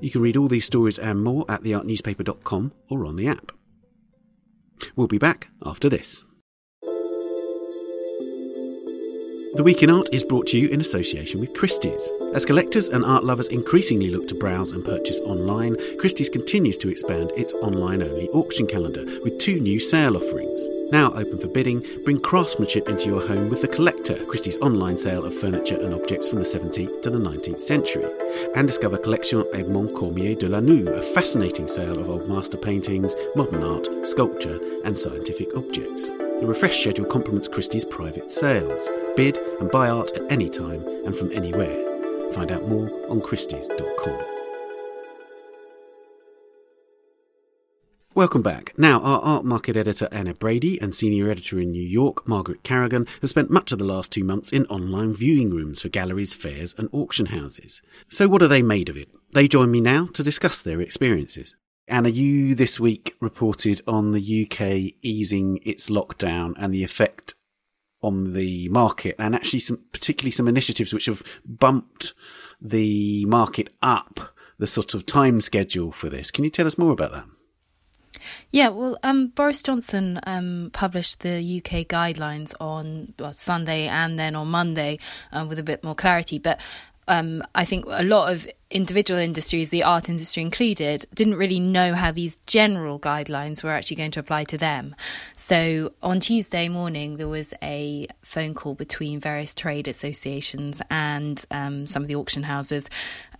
[0.00, 3.52] You can read all these stories and more at theartnewspaper.com or on the app.
[4.96, 6.24] We'll be back after this.
[9.54, 12.08] The Week in Art is brought to you in association with Christie's.
[12.34, 16.88] As collectors and art lovers increasingly look to browse and purchase online, Christie's continues to
[16.88, 20.62] expand its online only auction calendar with two new sale offerings.
[20.92, 25.24] Now open for bidding, bring craftsmanship into your home with The Collector, Christie's online sale
[25.24, 28.08] of furniture and objects from the 17th to the 19th century.
[28.54, 33.16] And discover Collection Edmond Cormier de la Noue, a fascinating sale of old master paintings,
[33.34, 36.10] modern art, sculpture, and scientific objects.
[36.40, 38.88] The refresh schedule complements Christie's private sales.
[39.20, 41.76] Bid and buy art at any time and from anywhere.
[42.32, 44.18] Find out more on Christie's.com.
[48.14, 48.72] Welcome back.
[48.78, 53.06] Now, our art market editor Anna Brady and senior editor in New York, Margaret Carrigan,
[53.20, 56.74] have spent much of the last two months in online viewing rooms for galleries, fairs,
[56.78, 57.82] and auction houses.
[58.08, 59.10] So, what are they made of it?
[59.32, 61.54] They join me now to discuss their experiences.
[61.86, 67.34] Anna, you this week reported on the UK easing its lockdown and the effect
[68.02, 72.14] on the market, and actually some particularly some initiatives which have bumped
[72.60, 76.30] the market up the sort of time schedule for this.
[76.30, 77.24] Can you tell us more about that?
[78.50, 84.34] Yeah, well, um, Boris Johnson um, published the UK guidelines on well, Sunday and then
[84.34, 84.98] on Monday
[85.32, 86.38] um, with a bit more clarity.
[86.38, 86.60] But
[87.10, 91.94] um, I think a lot of individual industries, the art industry included, didn't really know
[91.94, 94.94] how these general guidelines were actually going to apply to them.
[95.36, 101.88] So on Tuesday morning, there was a phone call between various trade associations and um,
[101.88, 102.88] some of the auction houses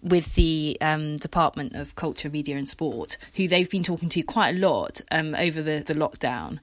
[0.03, 4.57] with the um, Department of Culture, Media and Sport, who they've been talking to quite
[4.57, 6.59] a lot um, over the, the lockdown.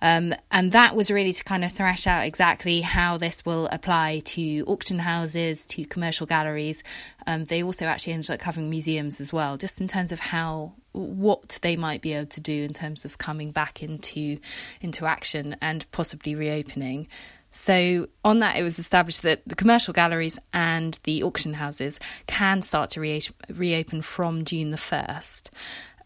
[0.00, 4.20] Um, and that was really to kind of thrash out exactly how this will apply
[4.26, 6.82] to auction houses, to commercial galleries.
[7.26, 10.74] Um, they also actually ended up covering museums as well, just in terms of how
[10.92, 14.38] what they might be able to do in terms of coming back into
[14.80, 17.08] into action and possibly reopening.
[17.50, 22.60] So, on that, it was established that the commercial galleries and the auction houses can
[22.60, 25.48] start to re- reopen from June the 1st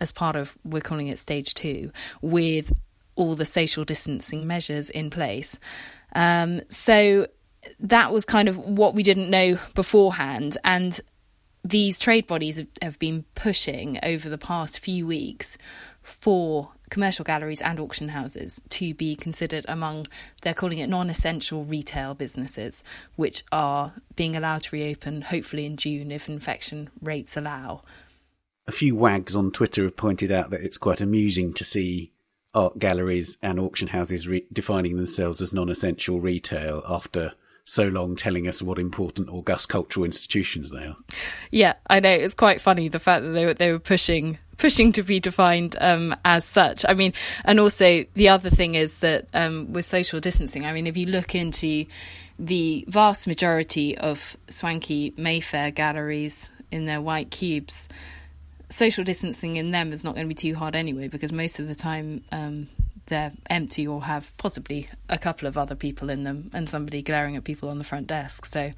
[0.03, 2.73] as part of, we're calling it stage two, with
[3.15, 5.59] all the social distancing measures in place.
[6.15, 7.27] Um, so,
[7.81, 10.59] that was kind of what we didn't know beforehand.
[10.65, 11.01] And
[11.65, 15.57] these trade bodies have been pushing over the past few weeks
[16.03, 20.07] for commercial galleries and auction houses to be considered among,
[20.43, 22.83] they're calling it non essential retail businesses,
[23.17, 27.83] which are being allowed to reopen hopefully in June if infection rates allow.
[28.67, 32.13] A few wags on Twitter have pointed out that it's quite amusing to see
[32.55, 37.33] art galleries and auction houses re- defining themselves as non essential retail after
[37.65, 40.97] so long telling us what important august cultural institutions they are.
[41.51, 44.93] Yeah, I know it's quite funny the fact that they were they were pushing pushing
[44.93, 46.85] to be defined um, as such.
[46.89, 47.13] I mean,
[47.45, 51.07] and also the other thing is that um, with social distancing, I mean, if you
[51.07, 51.87] look into
[52.39, 57.89] the vast majority of swanky Mayfair galleries in their white cubes,
[58.73, 61.69] social distancing in them is not going to be too hard anyway, because most of
[61.69, 62.69] the time um,
[63.07, 67.37] they're empty or have possibly a couple of other people in them and somebody glaring
[67.37, 68.47] at people on the front desk.
[68.47, 68.73] So,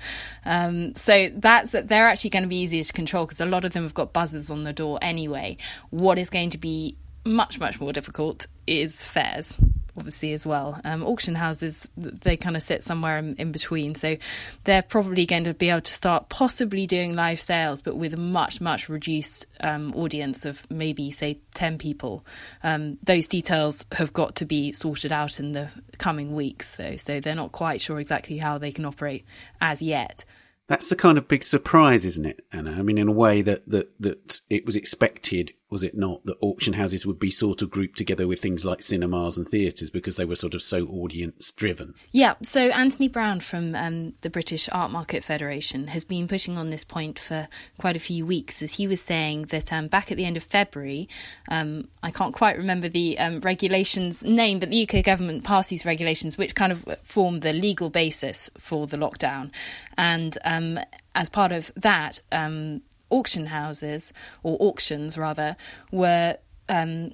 [0.45, 3.65] um, so that's that they're actually going to be easier to control because a lot
[3.65, 5.57] of them have got buzzers on the door anyway.
[5.91, 9.57] What is going to be much much more difficult is fairs
[9.97, 10.81] obviously as well.
[10.85, 14.17] Um, auction houses they kind of sit somewhere in, in, between, so
[14.65, 18.19] they're probably going to be able to start possibly doing live sales, but with a
[18.19, 22.25] much much reduced um, audience of maybe say ten people.
[22.63, 27.21] Um, those details have got to be sorted out in the coming weeks, so so
[27.21, 29.25] they're not quite sure exactly how they can operate
[29.61, 30.25] as yet.
[30.67, 32.73] That's the kind of big surprise, isn't it, Anna?
[32.73, 36.37] I mean, in a way that, that, that it was expected was it not, that
[36.41, 40.17] auction houses would be sort of grouped together with things like cinemas and theatres because
[40.17, 41.95] they were sort of so audience driven?
[42.13, 46.71] Yeah, so Anthony Brown from um, the British Art Market Federation has been pushing on
[46.71, 47.49] this point for
[47.79, 50.45] quite a few weeks, as he was saying that um, back at the end of
[50.45, 51.09] February,
[51.49, 55.87] um, I can't quite remember the um, regulations name, but the UK government passed these
[55.87, 59.51] regulations which kind of form the legal basis for the lockdown.
[59.97, 60.79] And um,
[61.15, 62.83] as part of that, um,
[63.15, 65.57] auction houses, or auctions rather,
[65.93, 66.37] were
[66.69, 67.13] um,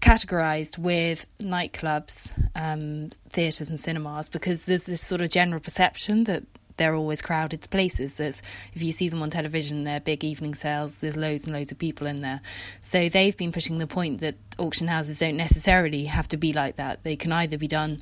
[0.00, 6.44] categorized with nightclubs, um, theatres, and cinemas because there's this sort of general perception that
[6.76, 8.16] they're always crowded places.
[8.16, 8.40] There's,
[8.72, 11.00] if you see them on television, they're big evening sales.
[11.00, 12.40] There's loads and loads of people in there.
[12.80, 16.76] So they've been pushing the point that auction houses don't necessarily have to be like
[16.76, 17.02] that.
[17.02, 18.00] They can either be done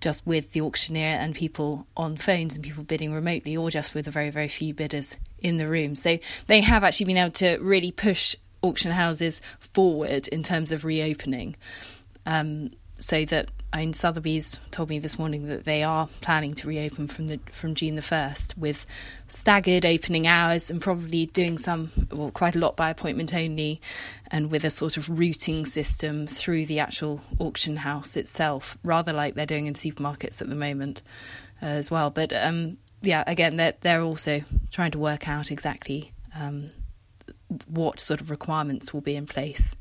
[0.00, 4.06] just with the auctioneer and people on phones and people bidding remotely, or just with
[4.06, 5.94] a very, very few bidders in the room.
[5.94, 10.84] So they have actually been able to really push auction houses forward in terms of
[10.84, 11.56] reopening.
[12.26, 16.68] Um, so that I mean, Sotheby's told me this morning that they are planning to
[16.68, 18.86] reopen from the from June the first with
[19.28, 23.80] staggered opening hours and probably doing some well quite a lot by appointment only,
[24.28, 29.34] and with a sort of routing system through the actual auction house itself, rather like
[29.34, 31.02] they're doing in supermarkets at the moment
[31.62, 32.08] uh, as well.
[32.08, 36.70] But um, yeah, again, they're they're also trying to work out exactly um,
[37.66, 39.76] what sort of requirements will be in place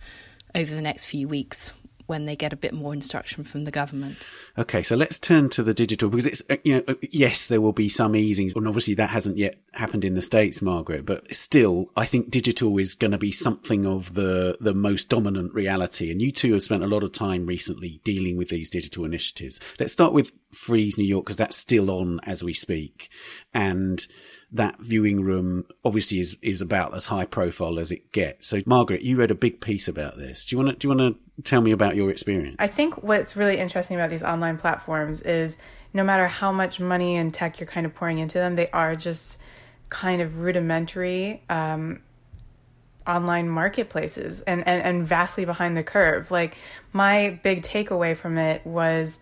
[0.53, 1.71] over the next few weeks
[2.07, 4.17] when they get a bit more instruction from the government.
[4.57, 7.61] Okay, so let's turn to the digital because it's, uh, you know, uh, yes, there
[7.61, 11.33] will be some easings, and obviously that hasn't yet happened in the States, Margaret, but
[11.35, 16.09] still, I think digital is going to be something of the, the most dominant reality.
[16.11, 19.59] And you two have spent a lot of time recently dealing with these digital initiatives.
[19.79, 23.09] Let's start with Frieze New York because that's still on as we speak.
[23.53, 24.05] And,
[24.51, 28.47] that viewing room obviously is is about as high profile as it gets.
[28.47, 30.45] So, Margaret, you read a big piece about this.
[30.45, 32.55] Do you want to do you want to tell me about your experience?
[32.59, 35.57] I think what's really interesting about these online platforms is
[35.93, 38.95] no matter how much money and tech you're kind of pouring into them, they are
[38.95, 39.37] just
[39.89, 41.43] kind of rudimentary.
[41.49, 42.01] Um,
[43.07, 46.29] online marketplaces and, and, and vastly behind the curve.
[46.29, 46.57] Like
[46.91, 49.21] my big takeaway from it was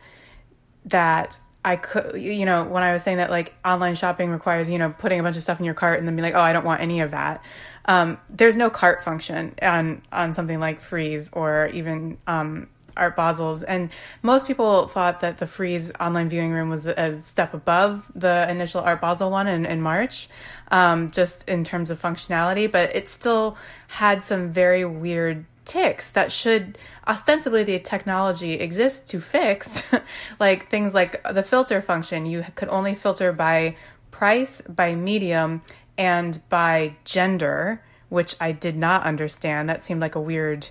[0.85, 4.77] that I could, you know, when I was saying that like online shopping requires, you
[4.77, 6.53] know, putting a bunch of stuff in your cart and then be like, oh, I
[6.53, 7.43] don't want any of that.
[7.85, 13.63] Um, there's no cart function on on something like Frieze or even um, Art Basel's,
[13.63, 13.89] and
[14.21, 18.81] most people thought that the Frieze online viewing room was a step above the initial
[18.81, 20.29] Art Basel one in, in March,
[20.69, 26.31] um, just in terms of functionality, but it still had some very weird ticks that
[26.31, 29.83] should ostensibly the technology exists to fix
[30.39, 32.25] like things like the filter function.
[32.25, 33.75] You could only filter by
[34.11, 35.61] price by medium
[35.97, 39.67] and by gender which i did not understand.
[39.67, 40.69] That seemed like a weird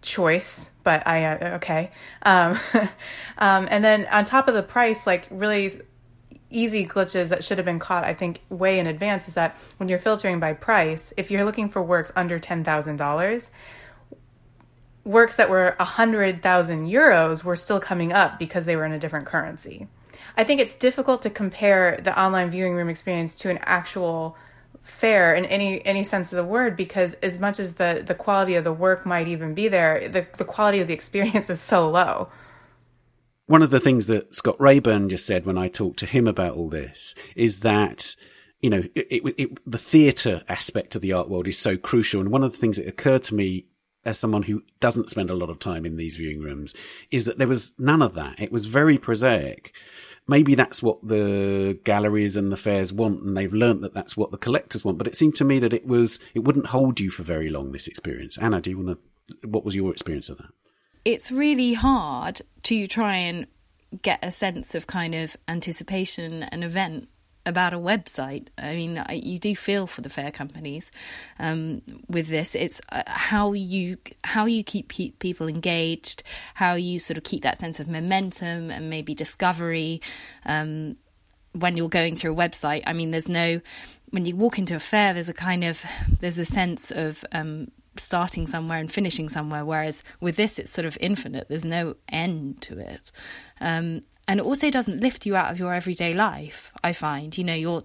[0.00, 1.90] choice but i uh, okay.
[2.22, 2.58] Um,
[3.38, 5.70] um, and then on top of the price like really
[6.50, 9.88] easy glitches that should have been caught i think way in advance is that when
[9.88, 13.50] you're filtering by price if you're looking for works under $10000
[15.04, 19.26] works that were 100,000 euros were still coming up because they were in a different
[19.26, 19.86] currency.
[20.36, 24.36] I think it's difficult to compare the online viewing room experience to an actual
[24.80, 28.54] fair in any any sense of the word because as much as the the quality
[28.54, 31.90] of the work might even be there, the, the quality of the experience is so
[31.90, 32.28] low.
[33.46, 36.56] One of the things that Scott Reyburn just said when I talked to him about
[36.56, 38.16] all this is that
[38.60, 42.22] you know, it, it, it, the theatre aspect of the art world is so crucial.
[42.22, 43.66] And one of the things that occurred to me
[44.04, 46.74] as someone who doesn't spend a lot of time in these viewing rooms,
[47.10, 48.40] is that there was none of that.
[48.40, 49.72] It was very prosaic.
[50.26, 54.30] Maybe that's what the galleries and the fairs want, and they've learnt that that's what
[54.30, 54.96] the collectors want.
[54.96, 57.72] But it seemed to me that it was it wouldn't hold you for very long.
[57.72, 59.48] This experience, Anna, do you want to?
[59.48, 60.48] What was your experience of that?
[61.04, 63.46] It's really hard to try and
[64.02, 67.08] get a sense of kind of anticipation an event
[67.46, 68.48] about a website.
[68.56, 70.90] I mean, you do feel for the fair companies
[71.38, 72.54] um, with this.
[72.54, 76.22] It's uh, how you how you keep people engaged,
[76.54, 80.00] how you sort of keep that sense of momentum and maybe discovery
[80.46, 80.96] um,
[81.52, 82.82] when you're going through a website.
[82.86, 83.60] I mean, there's no
[84.10, 85.82] when you walk into a fair, there's a kind of
[86.20, 89.64] there's a sense of um, starting somewhere and finishing somewhere.
[89.64, 91.48] Whereas with this, it's sort of infinite.
[91.48, 93.12] There's no end to it.
[93.60, 96.72] Um, and it also doesn't lift you out of your everyday life.
[96.82, 97.84] I find, you know, your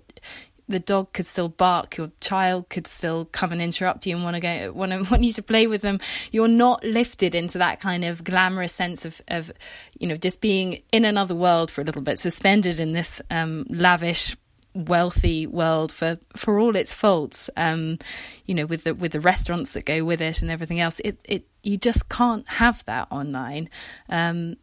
[0.69, 4.35] the dog could still bark, your child could still come and interrupt you and want
[4.35, 5.99] to go, want to want you to play with them.
[6.31, 9.51] You're not lifted into that kind of glamorous sense of, of
[9.99, 13.65] you know, just being in another world for a little bit, suspended in this um,
[13.69, 14.37] lavish
[14.75, 17.97] wealthy world for for all its faults um
[18.45, 21.17] you know with the with the restaurants that go with it and everything else it
[21.23, 23.67] it you just can't have that online
[24.09, 24.55] um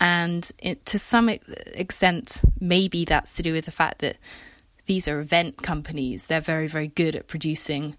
[0.00, 4.16] and it, to some extent, maybe that's to do with the fact that
[4.86, 6.26] these are event companies.
[6.26, 7.96] They're very, very good at producing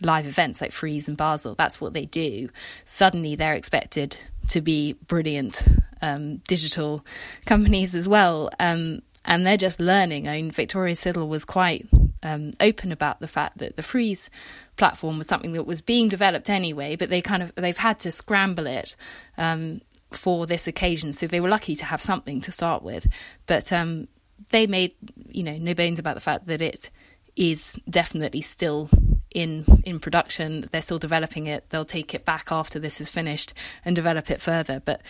[0.00, 1.54] live events like Frieze and Basel.
[1.54, 2.48] That's what they do.
[2.84, 4.18] Suddenly, they're expected
[4.48, 5.64] to be brilliant
[6.02, 7.04] um, digital
[7.46, 8.50] companies as well.
[8.58, 10.28] Um, and they're just learning.
[10.28, 11.86] I mean, Victoria Siddall was quite
[12.22, 14.30] um, open about the fact that the Frieze
[14.76, 18.10] platform was something that was being developed anyway, but they kind of they've had to
[18.10, 18.96] scramble it
[19.38, 21.12] um, for this occasion.
[21.12, 23.06] So they were lucky to have something to start with.
[23.46, 24.08] But um,
[24.50, 24.94] they made
[25.28, 26.90] you know no bones about the fact that it
[27.36, 28.90] is definitely still
[29.30, 30.64] in in production.
[30.70, 31.70] They're still developing it.
[31.70, 33.54] They'll take it back after this is finished
[33.84, 34.80] and develop it further.
[34.84, 35.02] But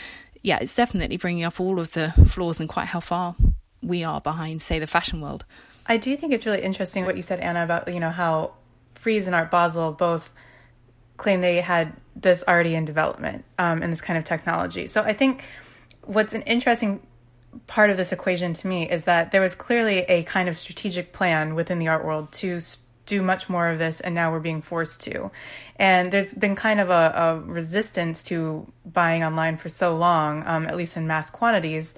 [0.42, 3.34] yeah, it's definitely bringing up all of the flaws and quite how far
[3.84, 5.44] we are behind, say, the fashion world.
[5.86, 8.54] I do think it's really interesting what you said, Anna, about you know how
[8.94, 10.32] Frieze and Art Basel both
[11.16, 14.86] claim they had this already in development um, and this kind of technology.
[14.86, 15.44] So I think
[16.02, 17.06] what's an interesting
[17.66, 21.12] part of this equation to me is that there was clearly a kind of strategic
[21.12, 22.60] plan within the art world to
[23.06, 25.30] do much more of this, and now we're being forced to.
[25.76, 30.66] And there's been kind of a, a resistance to buying online for so long, um,
[30.66, 31.94] at least in mass quantities,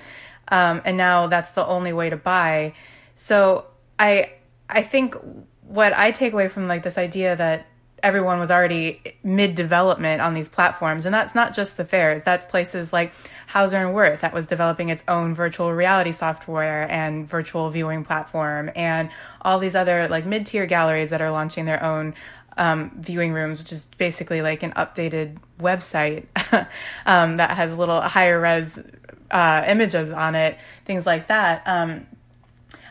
[0.48, 2.74] um, and now that's the only way to buy.
[3.14, 3.66] So
[3.98, 4.32] I
[4.68, 5.16] I think
[5.62, 7.66] what I take away from like this idea that
[8.02, 11.06] everyone was already mid development on these platforms.
[11.06, 13.12] And that's not just the fairs, that's places like
[13.48, 18.70] Hauser and Wirth that was developing its own virtual reality software and virtual viewing platform,
[18.76, 19.10] and
[19.42, 22.14] all these other like mid tier galleries that are launching their own.
[22.58, 26.24] Um, viewing rooms, which is basically like an updated website
[27.04, 28.82] um, that has a little higher res
[29.30, 31.62] uh, images on it, things like that.
[31.66, 32.06] Um,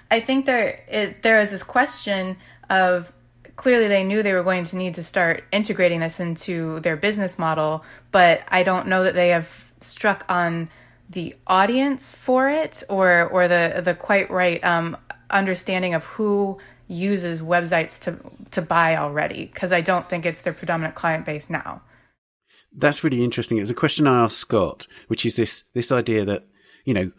[0.10, 2.38] I think there it, there is this question
[2.70, 3.12] of
[3.56, 7.40] clearly they knew they were going to need to start integrating this into their business
[7.40, 10.70] model, but I don't know that they have struck on
[11.10, 14.98] the audience for it or or the the quite right um,
[15.30, 18.18] understanding of who uses websites to
[18.52, 21.82] to buy already because I don't think it's their predominant client base now.
[22.78, 23.58] That's really interesting.
[23.58, 26.46] It was a question I asked Scott, which is this this idea that
[26.84, 27.12] you know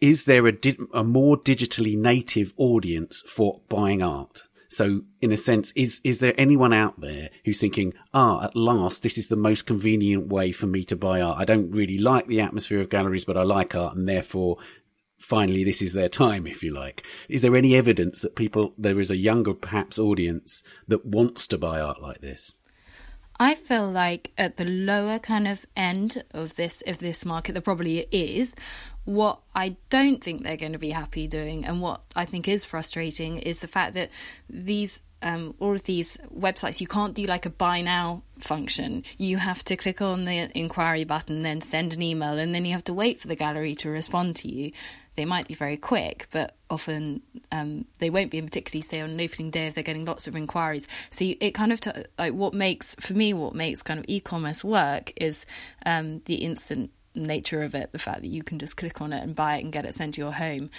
[0.00, 4.42] is there a, di- a more digitally native audience for buying art?
[4.68, 9.02] So in a sense, is, is there anyone out there who's thinking, ah, at last,
[9.02, 11.38] this is the most convenient way for me to buy art.
[11.38, 14.58] I don't really like the atmosphere of galleries, but I like art and therefore
[15.18, 17.04] finally this is their time, if you like.
[17.28, 21.58] Is there any evidence that people, there is a younger perhaps audience that wants to
[21.58, 22.54] buy art like this?
[23.38, 27.62] I feel like at the lower kind of end of this of this market, there
[27.62, 28.54] probably is.
[29.04, 32.64] What I don't think they're going to be happy doing, and what I think is
[32.64, 34.10] frustrating, is the fact that
[34.48, 39.04] these um, all of these websites, you can't do like a buy now function.
[39.16, 42.72] You have to click on the inquiry button, then send an email, and then you
[42.72, 44.72] have to wait for the gallery to respond to you
[45.16, 49.20] they might be very quick, but often um, they won't be, particularly say on an
[49.20, 50.86] opening day if they're getting lots of inquiries.
[51.10, 54.04] So you, it kind of t- like what makes for me what makes kind of
[54.08, 55.46] e-commerce work is
[55.84, 59.22] um, the instant nature of it, the fact that you can just click on it
[59.22, 60.70] and buy it and get it sent to your home.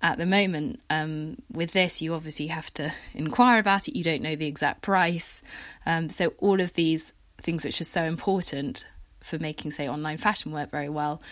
[0.00, 3.96] At the moment, um, with this, you obviously have to inquire about it.
[3.96, 5.42] You don't know the exact price,
[5.86, 8.86] um, so all of these things which are so important
[9.20, 11.22] for making, say, online fashion work very well,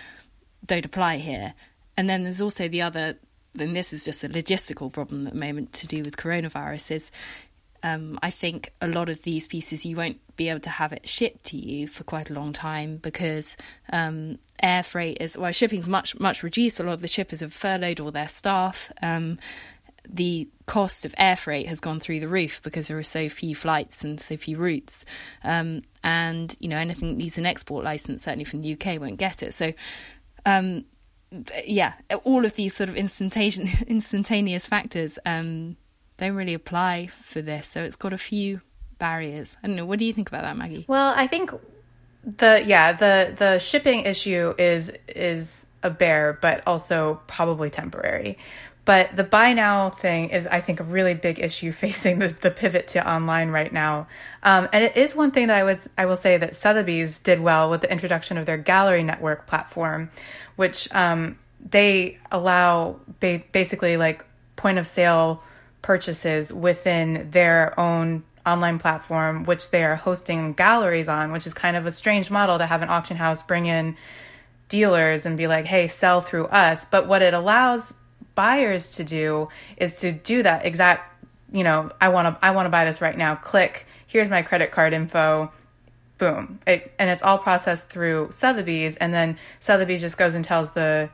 [0.64, 1.54] don't apply here.
[2.00, 3.18] And then there's also the other,
[3.58, 7.10] and this is just a logistical problem at the moment to do with coronavirus, is
[7.82, 11.06] um, I think a lot of these pieces you won't be able to have it
[11.06, 13.54] shipped to you for quite a long time because
[13.92, 16.80] um, air freight is well shipping's much much reduced.
[16.80, 18.90] A lot of the shippers have furloughed all their staff.
[19.02, 19.38] Um,
[20.08, 23.54] the cost of air freight has gone through the roof because there are so few
[23.54, 25.04] flights and so few routes.
[25.44, 29.18] Um, and you know anything that needs an export license, certainly from the UK, won't
[29.18, 29.52] get it.
[29.52, 29.74] So
[30.46, 30.86] um,
[31.64, 35.76] yeah, all of these sort of instantaneous instantaneous factors um,
[36.16, 37.68] don't really apply for this.
[37.68, 38.60] So it's got a few
[38.98, 39.56] barriers.
[39.62, 39.86] I don't know.
[39.86, 40.84] What do you think about that, Maggie?
[40.88, 41.52] Well, I think
[42.24, 48.38] the yeah the the shipping issue is is a bear, but also probably temporary.
[48.84, 52.50] But the buy now thing is, I think, a really big issue facing the, the
[52.50, 54.08] pivot to online right now.
[54.42, 57.40] Um, and it is one thing that I would I will say that Sotheby's did
[57.40, 60.10] well with the introduction of their gallery network platform,
[60.56, 64.24] which um, they allow ba- basically like
[64.56, 65.42] point of sale
[65.82, 71.76] purchases within their own online platform, which they are hosting galleries on, which is kind
[71.76, 73.96] of a strange model to have an auction house bring in
[74.68, 76.84] dealers and be like, hey, sell through us.
[76.84, 77.94] But what it allows
[78.34, 81.06] buyers to do is to do that exact
[81.52, 83.34] you know i want to i want to buy this right now.
[83.34, 85.52] Click here's my credit card info.
[86.18, 86.58] Boom.
[86.66, 91.10] It, and it's all processed through sotheby's and then sotheby's just goes and tells the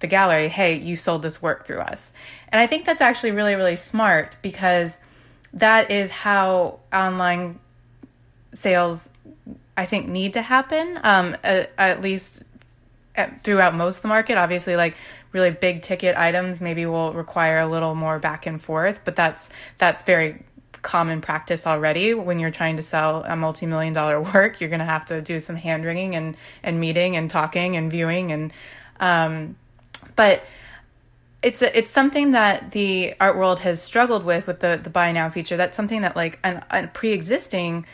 [0.00, 2.12] the gallery hey you sold this work through us.
[2.48, 4.98] And i think that's actually really really smart because
[5.52, 7.60] that is how online
[8.52, 9.10] sales
[9.76, 12.42] i think need to happen um, at, at least
[13.16, 14.36] at, throughout most of the market.
[14.36, 14.96] Obviously like
[15.34, 19.50] really big ticket items maybe will require a little more back and forth, but that's
[19.76, 20.42] that's very
[20.80, 24.84] common practice already when you're trying to sell a multi-million dollar work you're going to
[24.84, 28.52] have to do some hand wringing and and meeting and talking and viewing and
[29.00, 29.56] um,
[30.14, 30.44] but
[31.44, 35.12] it's a, it's something that the art world has struggled with with the the buy
[35.12, 35.56] now feature.
[35.56, 37.86] That's something that like an, a pre-existing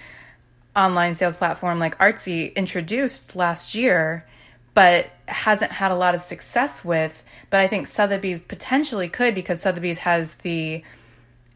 [0.76, 4.24] online sales platform like Artsy introduced last year,
[4.72, 7.22] but hasn't had a lot of success with.
[7.50, 10.82] But I think Sotheby's potentially could because Sotheby's has the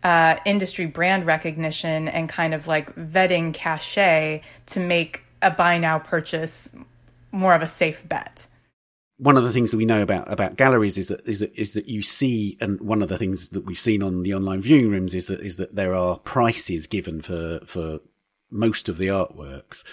[0.02, 5.98] uh, industry brand recognition and kind of like vetting cachet to make a buy now
[5.98, 6.72] purchase
[7.32, 8.46] more of a safe bet
[9.16, 11.74] one of the things that we know about about galleries is that is that is
[11.74, 14.90] that you see, and one of the things that we've seen on the online viewing
[14.90, 18.00] rooms is that is that there are prices given for for
[18.54, 19.84] most of the artworks.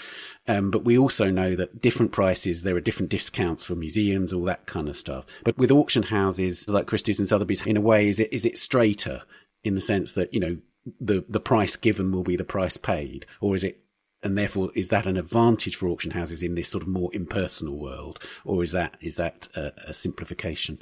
[0.47, 4.43] Um, but we also know that different prices, there are different discounts for museums, all
[4.45, 5.25] that kind of stuff.
[5.43, 8.57] But with auction houses like Christie's and Sotheby's, in a way, is it is it
[8.57, 9.23] straighter
[9.63, 10.57] in the sense that you know
[10.99, 13.81] the the price given will be the price paid, or is it
[14.23, 17.77] and therefore is that an advantage for auction houses in this sort of more impersonal
[17.77, 20.81] world, or is that is that a, a simplification?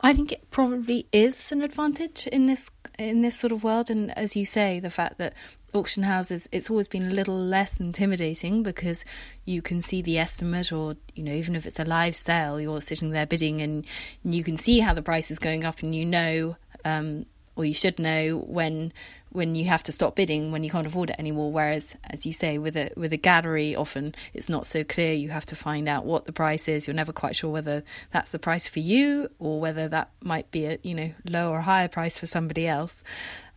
[0.00, 4.16] I think it probably is an advantage in this in this sort of world, and
[4.16, 5.34] as you say, the fact that
[5.74, 9.04] auction houses it's always been a little less intimidating because
[9.44, 12.80] you can see the estimate or you know even if it's a live sale you're
[12.80, 13.86] sitting there bidding and
[14.24, 17.24] you can see how the price is going up and you know um,
[17.56, 18.92] or you should know when
[19.32, 21.50] when you have to stop bidding when you can't afford it anymore.
[21.50, 25.14] Whereas, as you say, with a with a gallery, often it's not so clear.
[25.14, 26.86] You have to find out what the price is.
[26.86, 30.66] You're never quite sure whether that's the price for you or whether that might be
[30.66, 33.02] a you know low or higher price for somebody else.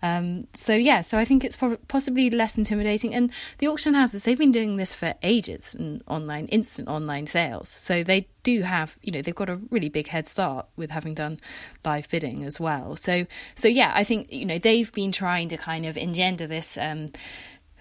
[0.05, 3.15] Um, so yeah, so I think it's possibly less intimidating.
[3.15, 7.69] And the auction houses they've been doing this for ages and online instant online sales.
[7.69, 11.15] So they do have you know they've got a really big head start with having
[11.15, 11.39] done
[11.83, 12.95] live bidding as well.
[12.95, 13.25] So
[13.55, 17.07] so yeah, I think you know they've been trying to kind of engender this um,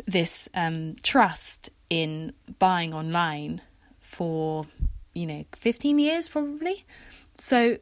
[0.06, 3.60] this um, trust in buying online
[4.00, 4.64] for
[5.12, 6.86] you know 15 years probably.
[7.36, 7.76] So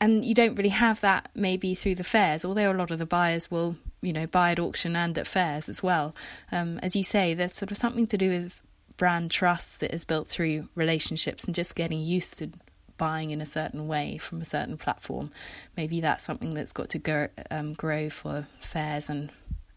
[0.00, 3.06] and you don't really have that maybe through the fairs, although a lot of the
[3.06, 6.14] buyers will, you know, buy at auction and at fairs as well.
[6.50, 8.62] Um, as you say, there's sort of something to do with
[8.96, 12.50] brand trust that is built through relationships and just getting used to
[12.96, 15.30] buying in a certain way from a certain platform.
[15.76, 19.30] Maybe that's something that's got to go, um, grow for fairs and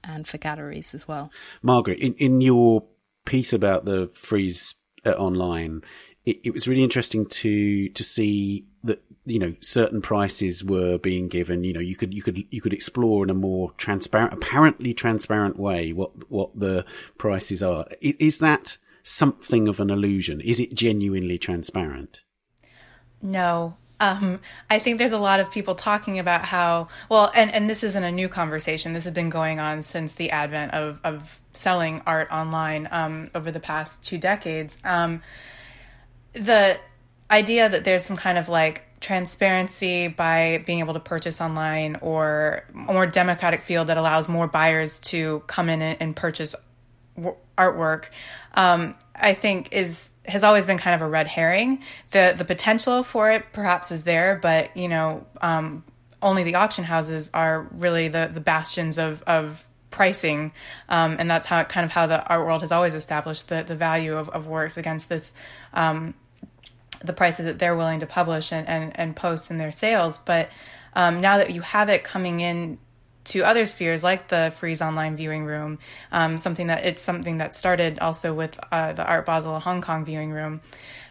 [0.03, 1.31] and for galleries as well.
[1.61, 2.83] Margaret, in, in your
[3.25, 5.81] piece about the Frieze uh, online,
[6.25, 11.27] it, it was really interesting to to see that you know certain prices were being
[11.27, 11.63] given.
[11.63, 15.57] You know you could you could you could explore in a more transparent apparently transparent
[15.57, 16.85] way what what the
[17.17, 17.85] prices are.
[18.01, 20.41] Is that something of an illusion?
[20.41, 22.21] Is it genuinely transparent?
[23.21, 23.75] No.
[23.99, 27.83] Um, I think there's a lot of people talking about how well, and, and this
[27.83, 28.91] isn't a new conversation.
[28.91, 33.49] This has been going on since the advent of, of selling art online um, over
[33.49, 34.77] the past two decades.
[34.83, 35.21] Um,
[36.33, 36.79] the
[37.29, 42.63] idea that there's some kind of like transparency by being able to purchase online or
[42.73, 46.55] a more democratic field that allows more buyers to come in and, purchase
[47.57, 48.05] artwork
[48.55, 51.83] um, i think is has always been kind of a red herring.
[52.11, 55.83] The the potential for it perhaps is there but you know um,
[56.21, 60.51] only the auction houses are really the the bastions of of pricing
[60.89, 63.75] um, and that's how kind of how the art world has always established the the
[63.75, 65.33] value of, of works against this
[65.73, 66.13] um,
[67.03, 70.17] the prices that they're willing to publish and, and, and post in their sales.
[70.17, 70.49] But
[70.95, 72.77] um, now that you have it coming in
[73.25, 75.79] to other spheres like the Frieze online viewing room,
[76.11, 80.05] um, something that it's something that started also with uh, the Art Basel Hong Kong
[80.05, 80.61] viewing room.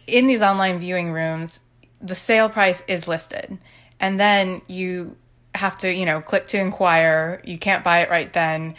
[0.06, 1.60] In these online viewing rooms,
[2.00, 3.58] the sale price is listed,
[4.00, 5.16] and then you
[5.54, 7.40] have to you know click to inquire.
[7.44, 8.74] You can't buy it right then.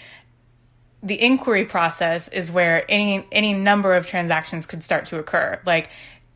[1.01, 5.59] The inquiry process is where any any number of transactions could start to occur.
[5.65, 5.89] Like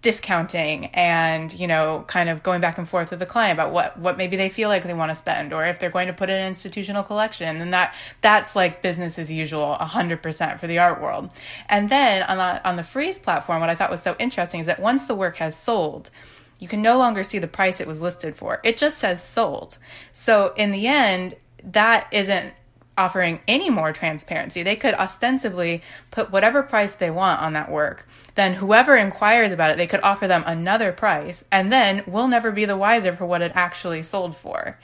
[0.04, 3.98] discounting and you know kind of going back and forth with the client about what
[3.98, 6.30] what maybe they feel like they want to spend or if they're going to put
[6.30, 11.34] an institutional collection and that that's like business as usual 100% for the art world.
[11.68, 14.68] And then on the on the Frieze platform what i thought was so interesting is
[14.68, 16.12] that once the work has sold
[16.60, 18.60] you can no longer see the price it was listed for.
[18.64, 19.78] It just says sold.
[20.12, 22.54] So in the end that isn't
[22.98, 24.64] offering any more transparency.
[24.64, 25.82] They could ostensibly
[26.12, 28.08] put whatever price they want on that work.
[28.36, 32.52] Then whoever inquires about it, they could offer them another price, and then we'll never
[32.52, 34.78] be the wiser for what it actually sold for.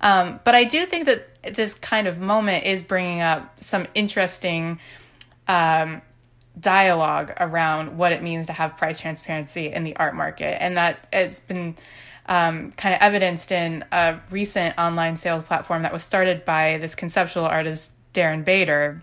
[0.00, 4.80] Um, but I do think that this kind of moment is bringing up some interesting
[5.46, 6.02] um,
[6.58, 11.06] dialogue around what it means to have price transparency in the art market, and that
[11.12, 11.76] it's been
[12.26, 16.94] um, kind of evidenced in a recent online sales platform that was started by this
[16.94, 19.02] conceptual artist, Darren Bader,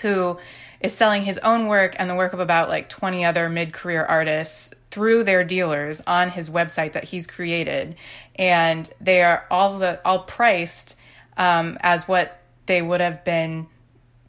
[0.00, 0.38] who
[0.80, 4.04] is selling his own work and the work of about like 20 other mid career
[4.04, 7.96] artists through their dealers on his website that he's created,
[8.36, 10.96] and they are all the all priced
[11.36, 13.66] um, as what they would have been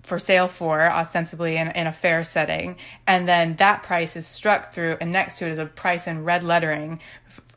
[0.06, 2.78] for sale for ostensibly in, in a fair setting.
[3.08, 6.24] And then that price is struck through and next to it is a price in
[6.24, 7.02] red lettering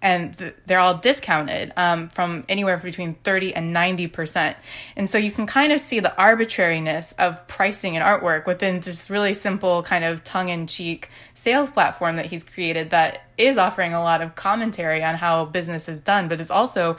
[0.02, 4.54] and th- they're all discounted um, from anywhere between 30 and 90%.
[4.96, 9.10] And so you can kind of see the arbitrariness of pricing and artwork within this
[9.10, 13.94] really simple kind of tongue in cheek sales platform that he's created that is offering
[13.94, 16.96] a lot of commentary on how business is done, but is also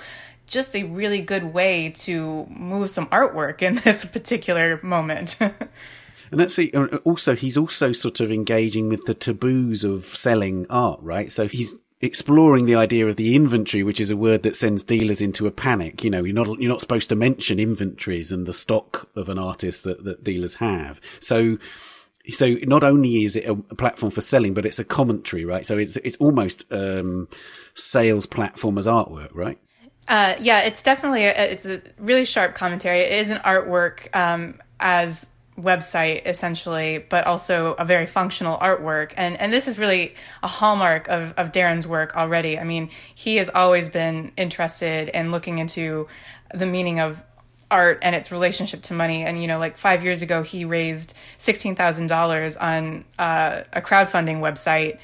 [0.48, 5.38] just a really good way to move some artwork in this particular moment.
[6.32, 11.00] And that's uh, also he's also sort of engaging with the taboos of selling art,
[11.02, 11.32] right?
[11.32, 15.22] So he's exploring the idea of the inventory, which is a word that sends dealers
[15.22, 16.04] into a panic.
[16.04, 19.38] You know, you're not you're not supposed to mention inventories and the stock of an
[19.38, 21.02] artist that, that dealers have.
[21.20, 21.58] So
[22.30, 25.66] so not only is it a, platform for selling, but it's a commentary, right?
[25.66, 27.28] So it's it's almost um,
[27.74, 29.58] sales platform as artwork, right?
[30.08, 33.00] Uh, yeah, it's definitely a, it's a really sharp commentary.
[33.00, 35.30] It is an artwork um, as
[35.60, 39.14] website essentially, but also a very functional artwork.
[39.18, 42.58] And and this is really a hallmark of, of Darren's work already.
[42.58, 46.08] I mean, he has always been interested in looking into
[46.54, 47.22] the meaning of
[47.72, 49.24] art and its relationship to money.
[49.24, 53.82] And you know, like five years ago, he raised sixteen thousand dollars on uh, a
[53.82, 55.00] crowdfunding website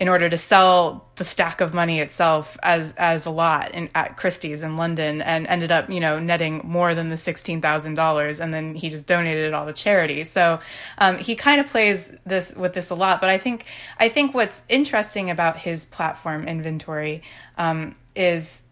[0.00, 4.16] in order to sell the stack of money itself as as a lot in, at
[4.16, 8.40] Christie's in London, and ended up you know netting more than the sixteen thousand dollars,
[8.40, 10.24] and then he just donated it all to charity.
[10.24, 10.58] So
[10.96, 13.20] um, he kind of plays this with this a lot.
[13.20, 13.66] But I think
[13.98, 17.22] I think what's interesting about his platform inventory
[17.58, 18.62] um, is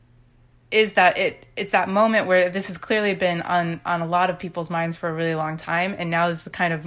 [0.71, 4.31] is that it it's that moment where this has clearly been on on a lot
[4.31, 6.87] of people's minds for a really long time, and now is the kind of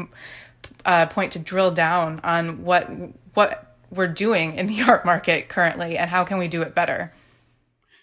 [0.84, 2.90] uh, point to drill down on what
[3.36, 7.14] what we're doing in the art market currently and how can we do it better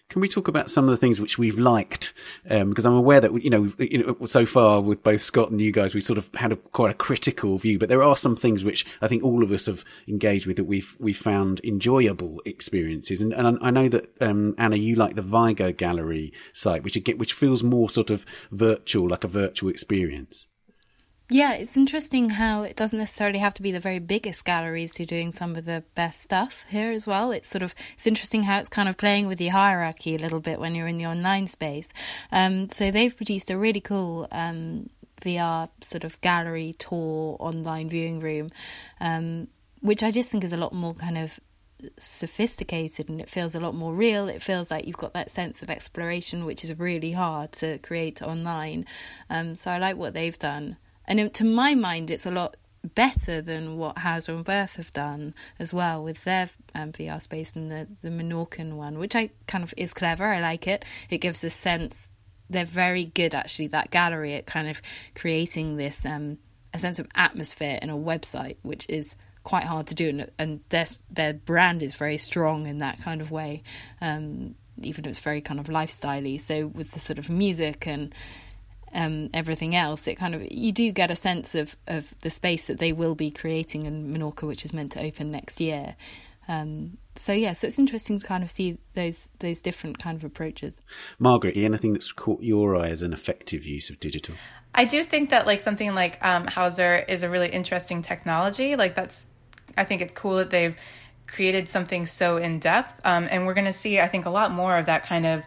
[0.08, 2.14] can we talk about some of the things which we've liked?
[2.48, 5.60] Um, because I'm aware that you know, you know, so far with both Scott and
[5.60, 7.78] you guys, we've sort of had a, quite a critical view.
[7.78, 10.64] But there are some things which I think all of us have engaged with that
[10.64, 13.20] we've we found enjoyable experiences.
[13.20, 17.18] And, and I know that um, Anna, you like the Vigo Gallery site, which again,
[17.18, 20.46] which feels more sort of virtual, like a virtual experience.
[21.30, 25.02] Yeah, it's interesting how it doesn't necessarily have to be the very biggest galleries who
[25.02, 27.32] are doing some of the best stuff here as well.
[27.32, 30.40] It's sort of it's interesting how it's kind of playing with the hierarchy a little
[30.40, 31.92] bit when you're in the online space.
[32.32, 34.88] Um, so they've produced a really cool um,
[35.20, 38.48] VR sort of gallery tour online viewing room,
[38.98, 39.48] um,
[39.82, 41.38] which I just think is a lot more kind of
[41.98, 44.30] sophisticated and it feels a lot more real.
[44.30, 48.22] It feels like you've got that sense of exploration, which is really hard to create
[48.22, 48.86] online.
[49.28, 50.78] Um, so I like what they've done.
[51.08, 52.56] And to my mind, it's a lot
[52.94, 57.54] better than what Hauser and Wirth have done as well with their um, VR space
[57.54, 60.24] and the, the Menorcan one, which I kind of is clever.
[60.24, 60.84] I like it.
[61.10, 62.08] It gives a sense.
[62.50, 64.80] They're very good, actually, that gallery at kind of
[65.14, 66.38] creating this um,
[66.72, 70.60] a sense of atmosphere in a website, which is quite hard to do, and, and
[70.68, 73.62] their their brand is very strong in that kind of way.
[74.00, 76.40] Um, even if it's very kind of lifestyley.
[76.40, 78.14] So with the sort of music and
[78.92, 82.66] um, everything else, it kind of you do get a sense of of the space
[82.66, 85.96] that they will be creating in Menorca, which is meant to open next year.
[86.48, 90.24] Um, so yeah, so it's interesting to kind of see those those different kind of
[90.24, 90.80] approaches.
[91.18, 94.34] Margaret, anything that's caught your eye as an effective use of digital?
[94.74, 98.76] I do think that like something like um, Hauser is a really interesting technology.
[98.76, 99.26] Like that's,
[99.76, 100.76] I think it's cool that they've
[101.26, 104.50] created something so in depth, um, and we're going to see, I think, a lot
[104.52, 105.44] more of that kind of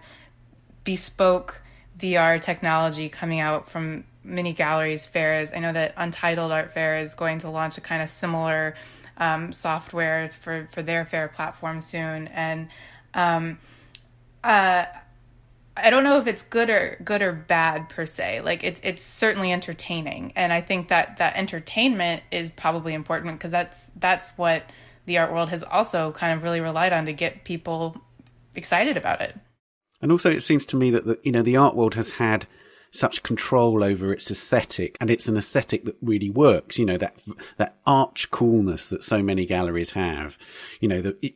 [0.83, 1.61] bespoke
[1.97, 5.51] VR technology coming out from many galleries fairs.
[5.53, 8.75] I know that Untitled Art Fair is going to launch a kind of similar
[9.17, 12.69] um, software for, for their fair platform soon, and
[13.13, 13.59] um,
[14.43, 14.85] uh,
[15.75, 18.41] I don't know if it's good or good or bad per se.
[18.41, 23.51] Like it's it's certainly entertaining, and I think that that entertainment is probably important because
[23.51, 24.63] that's that's what
[25.05, 27.99] the art world has also kind of really relied on to get people
[28.55, 29.35] excited about it.
[30.02, 32.47] And also, it seems to me that the, you know the art world has had
[32.93, 36.78] such control over its aesthetic, and it's an aesthetic that really works.
[36.78, 37.16] You know that
[37.58, 40.38] that arch coolness that so many galleries have.
[40.80, 41.34] You know, the,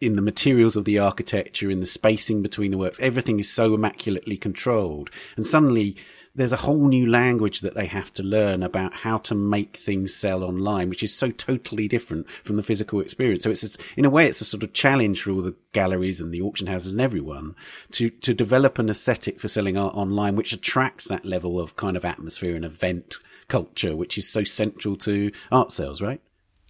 [0.00, 3.74] in the materials of the architecture, in the spacing between the works, everything is so
[3.74, 5.96] immaculately controlled, and suddenly
[6.38, 10.14] there's a whole new language that they have to learn about how to make things
[10.14, 13.42] sell online, which is so totally different from the physical experience.
[13.42, 16.32] So it's, in a way, it's a sort of challenge for all the galleries and
[16.32, 17.56] the auction houses and everyone
[17.90, 21.96] to, to develop an aesthetic for selling art online, which attracts that level of kind
[21.96, 23.16] of atmosphere and event
[23.48, 26.20] culture, which is so central to art sales, right?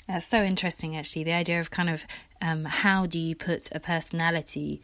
[0.07, 1.25] That's so interesting, actually.
[1.25, 2.07] The idea of kind of
[2.41, 4.81] um, how do you put a personality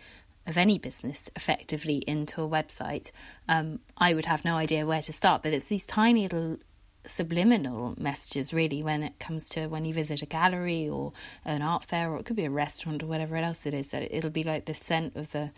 [0.47, 3.11] of any business effectively into a website?
[3.49, 6.59] Um, I would have no idea where to start, but it's these tiny little
[7.07, 11.13] subliminal messages really when it comes to when you visit a gallery or
[11.45, 14.03] an art fair or it could be a restaurant or whatever else it is that
[14.11, 15.51] it'll be like the scent of the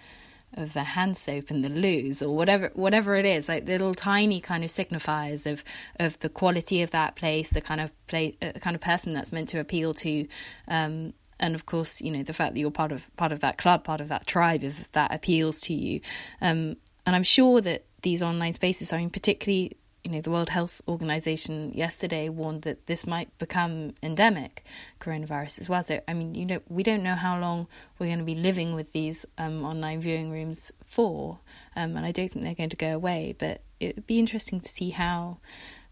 [0.55, 4.41] of the hand soap and the loos or whatever whatever it is like little tiny
[4.41, 5.63] kind of signifiers of
[6.01, 9.33] of the quality of that place the kind of play uh, kind of person that's
[9.33, 10.27] meant to appeal to
[10.69, 13.59] um, and of course you know the fact that you're part of part of that
[13.59, 16.01] club part of that tribe if that appeals to you
[16.41, 19.77] um, and i'm sure that these online spaces i mean particularly
[20.07, 24.65] you know, the World Health Organization yesterday warned that this might become endemic
[25.01, 25.83] coronavirus as well.
[25.83, 27.67] So, I mean, you know, we don't know how long
[27.99, 31.41] we're going to be living with these um, online viewing rooms for,
[31.75, 33.35] um, and I don't think they're going to go away.
[33.37, 35.39] But it would be interesting to see how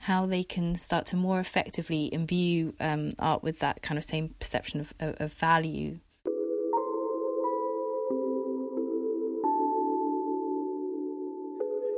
[0.05, 4.35] how they can start to more effectively imbue um, art with that kind of same
[4.39, 5.99] perception of, of, of value.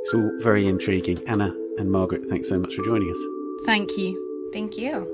[0.02, 1.20] It's all very intriguing.
[1.26, 3.18] Anna, and Margaret, thanks so much for joining us.
[3.66, 4.50] Thank you.
[4.52, 5.12] Thank you.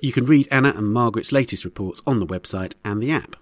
[0.00, 3.36] You can read Anna and Margaret's latest reports on the website and the app.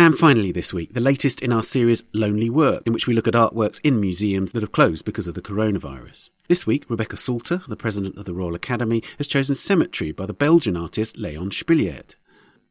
[0.00, 3.26] And finally, this week, the latest in our series Lonely Work, in which we look
[3.26, 6.30] at artworks in museums that have closed because of the coronavirus.
[6.46, 10.32] This week, Rebecca Salter, the president of the Royal Academy, has chosen Cemetery by the
[10.32, 12.14] Belgian artist Leon Spilliaert.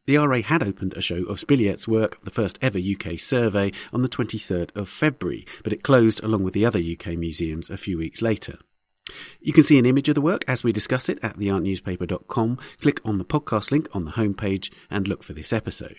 [0.06, 4.00] The RA had opened a show of Spilliaert's work, the first ever UK survey, on
[4.00, 7.98] the 23rd of February, but it closed along with the other UK museums a few
[7.98, 8.56] weeks later.
[9.38, 12.58] You can see an image of the work as we discuss it at theartnewspaper.com.
[12.80, 15.98] Click on the podcast link on the homepage and look for this episode.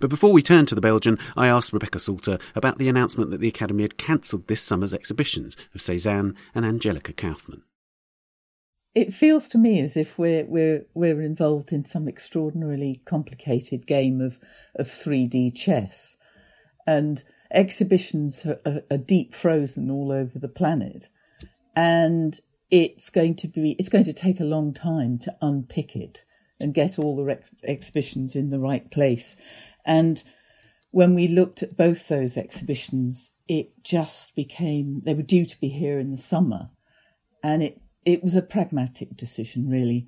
[0.00, 3.40] But before we turn to the Belgian, I asked Rebecca Salter about the announcement that
[3.40, 7.62] the Academy had cancelled this summer's exhibitions of Cezanne and Angelica Kauffman
[8.94, 14.20] it feels to me as if we're we're we're involved in some extraordinarily complicated game
[14.20, 14.38] of
[14.74, 16.16] of 3D chess,
[16.86, 21.08] and exhibitions are, are, deep frozen all over the planet,
[21.74, 22.38] and
[22.70, 26.24] it's going to be it's going to take a long time to unpick it
[26.60, 29.36] and get all the exhibitions in the right place,
[29.84, 30.22] and
[30.92, 35.68] when we looked at both those exhibitions, it just became they were due to be
[35.68, 36.70] here in the summer,
[37.42, 40.06] and it it was a pragmatic decision, really.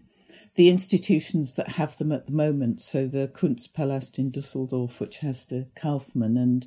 [0.55, 5.47] The institutions that have them at the moment, so the Kunstpalast in Dusseldorf, which has
[5.47, 6.65] the Kauffman, and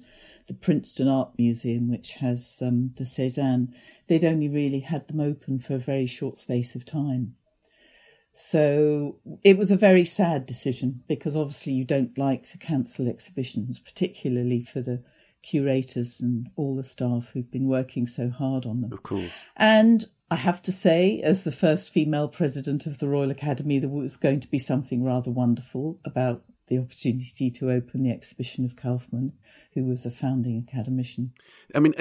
[0.48, 3.74] the Princeton Art Museum, which has um, the Cezanne,
[4.08, 7.37] they'd only really had them open for a very short space of time.
[8.40, 13.80] So it was a very sad decision because obviously you don't like to cancel exhibitions,
[13.80, 15.02] particularly for the
[15.42, 18.94] curators and all the staff who've been working so hard on them.
[18.94, 19.32] Of course.
[19.56, 23.90] And I have to say, as the first female president of the Royal Academy, there
[23.90, 28.76] was going to be something rather wonderful about the opportunity to open the exhibition of
[28.76, 29.34] Kauffman,
[29.74, 31.32] who was a founding academician.
[31.74, 31.94] I mean,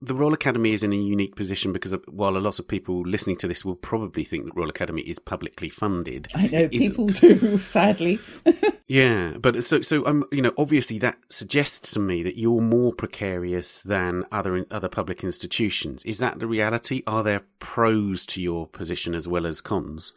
[0.00, 3.36] the Royal Academy is in a unique position because while a lot of people listening
[3.38, 7.58] to this will probably think the Royal Academy is publicly funded, I know people do,
[7.58, 8.18] sadly.
[8.86, 12.92] yeah, but so so um, you know, obviously that suggests to me that you're more
[12.92, 16.02] precarious than other other public institutions.
[16.04, 17.02] Is that the reality?
[17.06, 20.12] Are there pros to your position as well as cons?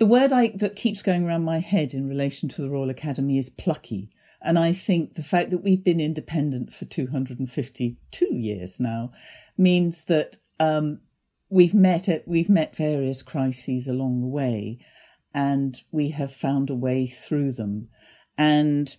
[0.00, 3.36] The word I, that keeps going around my head in relation to the Royal Academy
[3.36, 4.08] is plucky.
[4.40, 9.12] And I think the fact that we've been independent for 252 years now
[9.58, 11.00] means that um,
[11.50, 14.78] we've met it, we've met various crises along the way,
[15.34, 17.90] and we have found a way through them.
[18.38, 18.96] And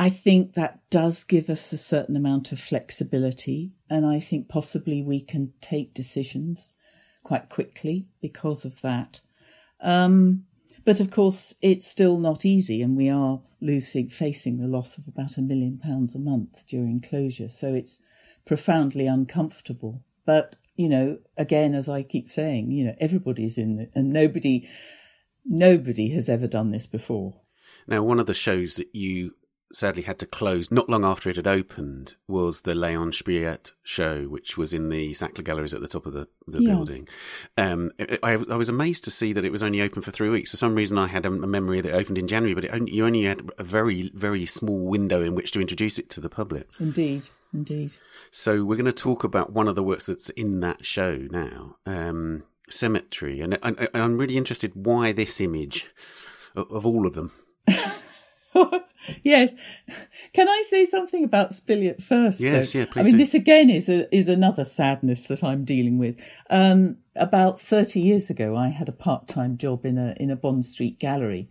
[0.00, 5.00] I think that does give us a certain amount of flexibility, and I think possibly
[5.00, 6.74] we can take decisions
[7.22, 9.20] quite quickly because of that.
[9.80, 10.44] Um,
[10.84, 15.08] but of course, it's still not easy, and we are losing, facing the loss of
[15.08, 17.48] about a million pounds a month during closure.
[17.48, 18.00] So it's
[18.44, 20.02] profoundly uncomfortable.
[20.26, 24.68] But you know, again, as I keep saying, you know, everybody's in it, and nobody,
[25.44, 27.40] nobody has ever done this before.
[27.86, 29.34] Now, one of the shows that you
[29.74, 34.24] sadly had to close not long after it had opened was the Leon Spilliaert show,
[34.24, 36.70] which was in the Sackler Galleries at the top of the, the yeah.
[36.70, 37.08] building.
[37.58, 40.52] Um, I, I, was amazed to see that it was only open for three weeks.
[40.52, 43.04] For some reason, I had a, memory that it opened in January, but only, you
[43.04, 46.68] only had a very, very small window in which to introduce it to the public.
[46.78, 47.94] Indeed, indeed.
[48.30, 51.76] So we're going to talk about one of the works that's in that show now,
[51.84, 55.86] um, Cemetery, and I, am really interested why this image
[56.54, 57.32] of, of all of them.
[59.22, 59.54] yes.
[60.32, 62.40] Can I say something about Spilliaert first?
[62.40, 62.80] Yes, though?
[62.80, 63.18] yeah, please I mean, do.
[63.18, 66.16] this again is a, is another sadness that I'm dealing with.
[66.50, 70.64] Um, about 30 years ago, I had a part-time job in a in a Bond
[70.64, 71.48] Street gallery,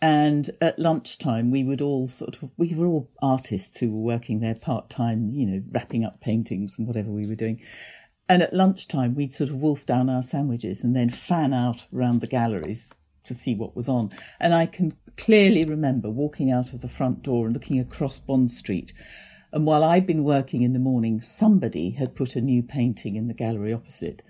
[0.00, 4.40] and at lunchtime we would all sort of we were all artists who were working
[4.40, 7.60] there part-time, you know, wrapping up paintings and whatever we were doing.
[8.26, 12.22] And at lunchtime, we'd sort of wolf down our sandwiches and then fan out around
[12.22, 12.90] the galleries
[13.24, 14.10] to see what was on.
[14.38, 18.50] And I can clearly remember walking out of the front door and looking across Bond
[18.50, 18.92] Street.
[19.52, 23.28] And while I'd been working in the morning, somebody had put a new painting in
[23.28, 24.22] the gallery opposite.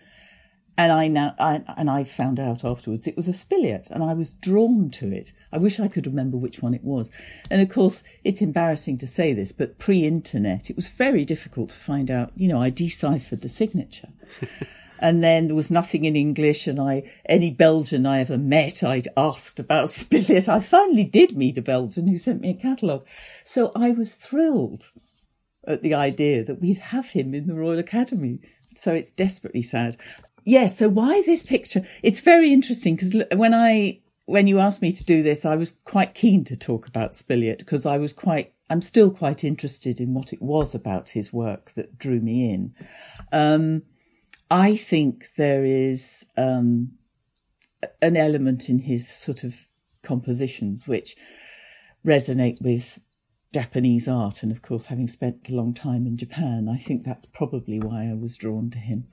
[0.77, 4.13] And I now, I, and I found out afterwards it was a Spilliaert, and I
[4.13, 5.33] was drawn to it.
[5.53, 7.13] I wish I could remember which one it was.
[7.49, 11.77] And of course, it's embarrassing to say this, but pre-internet, it was very difficult to
[11.77, 12.33] find out.
[12.35, 14.09] You know, I deciphered the signature,
[14.99, 16.67] and then there was nothing in English.
[16.67, 20.49] And I, any Belgian I ever met, I'd asked about Spilliaert.
[20.49, 23.07] I finally did meet a Belgian who sent me a catalogue,
[23.43, 24.91] so I was thrilled
[25.67, 28.41] at the idea that we'd have him in the Royal Academy.
[28.77, 29.97] So it's desperately sad.
[30.45, 31.87] Yeah, so why this picture?
[32.03, 35.75] It's very interesting because when I when you asked me to do this, I was
[35.85, 40.15] quite keen to talk about Spilliaert because I was quite I'm still quite interested in
[40.15, 42.75] what it was about his work that drew me in.
[43.33, 43.83] Um,
[44.51, 46.93] I think there is um,
[48.01, 49.55] an element in his sort of
[50.03, 51.17] compositions which
[52.07, 53.01] resonate with
[53.55, 57.25] Japanese art, and of course, having spent a long time in Japan, I think that's
[57.25, 59.07] probably why I was drawn to him.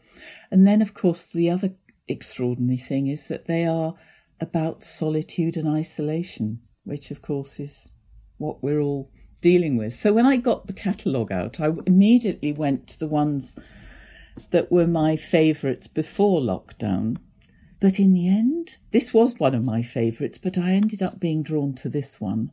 [0.50, 1.76] And then, of course, the other
[2.08, 3.94] extraordinary thing is that they are
[4.40, 7.92] about solitude and isolation, which, of course, is
[8.38, 9.12] what we're all
[9.42, 9.94] dealing with.
[9.94, 13.56] So when I got the catalogue out, I immediately went to the ones
[14.52, 17.18] that were my favourites before lockdown.
[17.80, 21.42] But in the end, this was one of my favourites, but I ended up being
[21.42, 22.52] drawn to this one.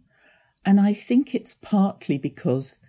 [0.64, 2.80] And I think it's partly because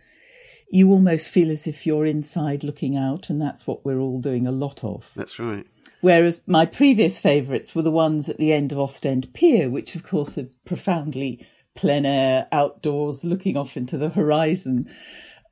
[0.71, 4.47] you almost feel as if you're inside looking out, and that's what we're all doing
[4.47, 5.09] a lot of.
[5.15, 5.65] That's right.
[6.01, 10.03] Whereas my previous favourites were the ones at the end of Ostend Pier, which of
[10.03, 14.89] course are profoundly plein air, outdoors, looking off into the horizon.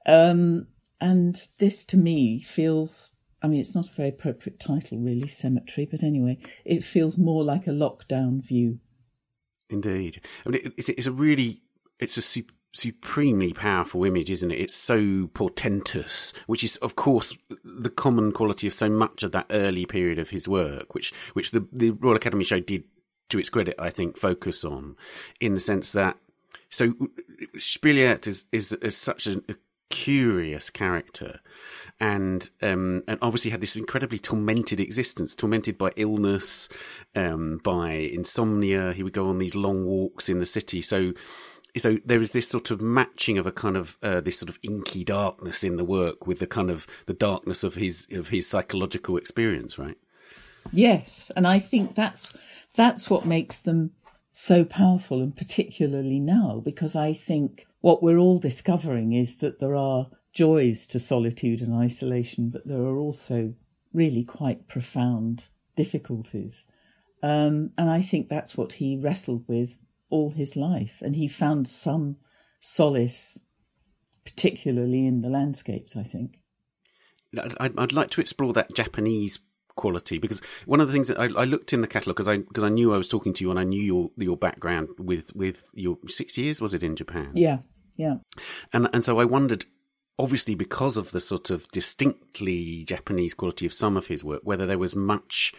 [0.05, 0.67] Um,
[1.01, 3.11] and this to me feels,
[3.47, 7.45] I mean, it's not a very appropriate title, really, Cemetery, but anyway, it feels more
[7.45, 8.79] like a lockdown view.
[9.69, 10.19] Indeed.
[10.45, 11.61] I mean, it's, it's a really,
[11.97, 12.43] it's a su-
[12.73, 14.59] supremely powerful image, isn't it?
[14.59, 19.45] It's so portentous, which is, of course, the common quality of so much of that
[19.49, 22.83] early period of his work, which, which the, the Royal Academy show did,
[23.29, 24.97] to its credit, I think, focus on,
[25.39, 26.17] in the sense that,
[26.69, 26.93] so
[27.55, 29.41] Spilliaert is, is, is such a
[29.89, 31.39] curious character
[31.99, 36.69] and um, and obviously had this incredibly tormented existence, tormented by illness,
[37.15, 38.93] um, by insomnia.
[38.93, 40.81] He would go on these long walks in the city.
[40.81, 41.13] So
[41.77, 44.59] so there is this sort of matching of a kind of uh, this sort of
[44.63, 48.47] inky darkness in the work with the kind of the darkness of his of his
[48.47, 49.97] psychological experience, right?
[50.71, 52.33] Yes, and I think that's
[52.75, 53.91] that's what makes them
[54.31, 59.73] so powerful, and particularly now, because I think what we're all discovering is that there
[59.73, 63.53] are joys to solitude and isolation, but there are also
[63.93, 65.45] really quite profound
[65.77, 66.67] difficulties.
[67.23, 69.79] Um, and I think that's what he wrestled with
[70.09, 71.01] all his life.
[71.01, 72.17] And he found some
[72.59, 73.39] solace,
[74.25, 76.39] particularly in the landscapes, I think.
[77.39, 79.39] I'd, I'd like to explore that Japanese
[79.77, 82.37] quality because one of the things that I, I looked in the catalogue because I
[82.37, 85.33] because I knew I was talking to you and I knew your your background with
[85.35, 87.59] with your six years was it in Japan Yeah,
[87.97, 88.15] yeah.
[88.71, 89.65] and and so I wondered
[90.19, 94.65] obviously because of the sort of distinctly Japanese quality of some of his work whether
[94.65, 95.53] there was much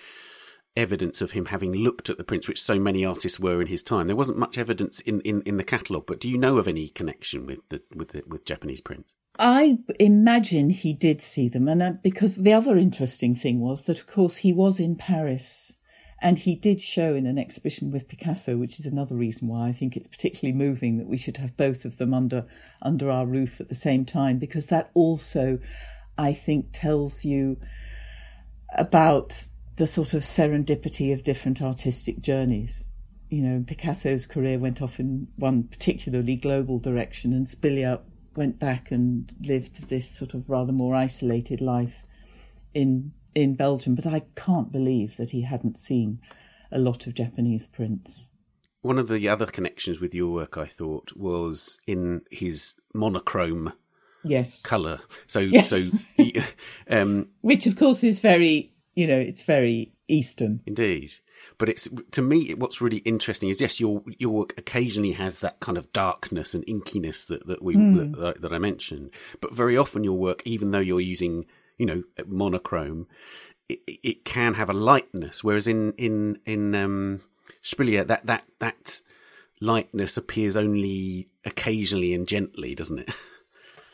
[0.77, 3.83] evidence of him having looked at the prints which so many artists were in his
[3.83, 4.07] time.
[4.07, 6.89] There wasn't much evidence in in, in the catalogue but do you know of any
[6.89, 9.15] connection with the with the, with Japanese prints?
[9.39, 14.01] I imagine he did see them, and uh, because the other interesting thing was that,
[14.01, 15.73] of course, he was in Paris,
[16.21, 19.73] and he did show in an exhibition with Picasso, which is another reason why I
[19.73, 22.47] think it's particularly moving that we should have both of them under
[22.83, 25.59] under our roof at the same time, because that also,
[26.17, 27.59] I think, tells you
[28.77, 29.45] about
[29.77, 32.87] the sort of serendipity of different artistic journeys.
[33.31, 38.01] You know, Picasso's career went off in one particularly global direction, and Spilliaert
[38.35, 42.05] went back and lived this sort of rather more isolated life
[42.75, 43.95] in in Belgium.
[43.95, 46.21] But I can't believe that he hadn't seen
[46.71, 48.31] a lot of Japanese prints.
[48.81, 53.73] One of the other connections with your work, I thought, was in his monochrome
[54.25, 55.01] Yes, color.
[55.27, 55.69] So, Yes.
[55.69, 55.83] so,
[56.91, 60.61] um, which of course is very, you know, it's very Eastern.
[60.67, 61.13] indeed.
[61.57, 65.61] But it's to me what's really interesting is yes, your your work occasionally has that
[65.61, 68.17] kind of darkness and inkiness that that we mm.
[68.17, 69.11] that, that I mentioned,
[69.41, 71.47] but very often your work, even though you're using
[71.79, 73.07] you know monochrome,
[73.69, 75.43] it, it can have a lightness.
[75.43, 77.21] Whereas in in in um,
[77.63, 79.01] Spilliaert, that that that
[79.61, 83.15] lightness appears only occasionally and gently, doesn't it?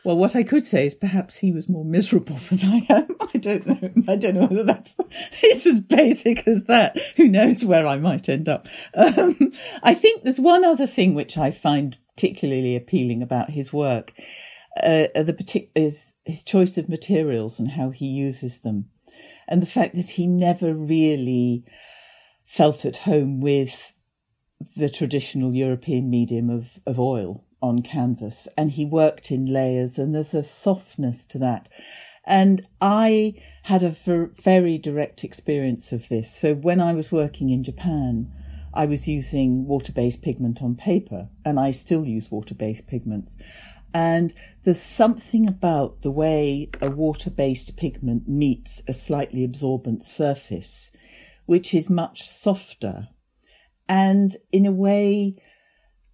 [0.04, 3.16] Well, what I could say is perhaps he was more miserable than I am.
[3.20, 3.90] I don't know.
[4.06, 4.94] I don't know whether that's
[5.42, 6.98] it's as basic as that.
[7.16, 8.68] Who knows where I might end up?
[8.94, 14.12] Um, I think there's one other thing which I find particularly appealing about his work.
[14.76, 18.90] Uh, the partic- is his choice of materials and how he uses them,
[19.46, 21.64] and the fact that he never really
[22.44, 23.94] felt at home with
[24.76, 30.14] the traditional European medium of, of oil on canvas and he worked in layers and
[30.14, 31.68] there's a softness to that.
[32.26, 33.96] And I had a
[34.42, 36.34] very direct experience of this.
[36.34, 38.30] So when I was working in Japan,
[38.72, 43.36] I was using water based pigment on paper and I still use water based pigments.
[43.94, 44.34] And
[44.64, 50.90] there's something about the way a water based pigment meets a slightly absorbent surface,
[51.46, 53.08] which is much softer.
[53.88, 55.36] And in a way,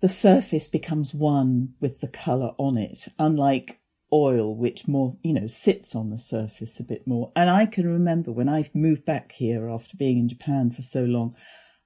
[0.01, 3.81] the surface becomes one with the colour on it, unlike
[4.13, 7.33] oil, which more, you know, sits on the surface a bit more.
[7.35, 11.05] And I can remember when I moved back here after being in Japan for so
[11.05, 11.35] long,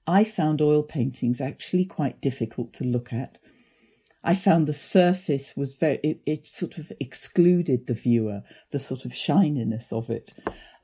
[0.06, 3.38] I found oil paintings actually quite difficult to look at.
[4.24, 9.04] I found the surface was very, it, it sort of excluded the viewer, the sort
[9.04, 10.32] of shininess of it.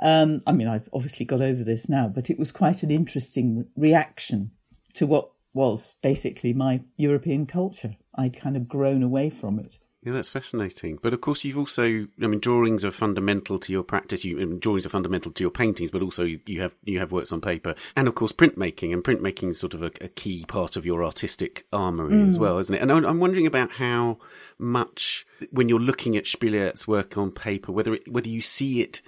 [0.02, 3.66] Um, I mean, I've obviously got over this now, but it was quite an interesting
[3.76, 4.50] reaction
[4.94, 7.96] to what was basically my European culture.
[8.14, 9.78] I'd kind of grown away from it.
[10.02, 10.98] Yeah, that's fascinating.
[11.02, 14.24] But of course, you've also, I mean, drawings are fundamental to your practice.
[14.24, 17.42] You, drawings are fundamental to your paintings, but also you have you have works on
[17.42, 18.94] paper, and of course, printmaking.
[18.94, 22.28] And printmaking is sort of a, a key part of your artistic armory mm.
[22.28, 22.80] as well, isn't it?
[22.80, 24.16] And I'm wondering about how
[24.58, 29.02] much, when you're looking at Spilliaert's work on paper, whether it, whether you see it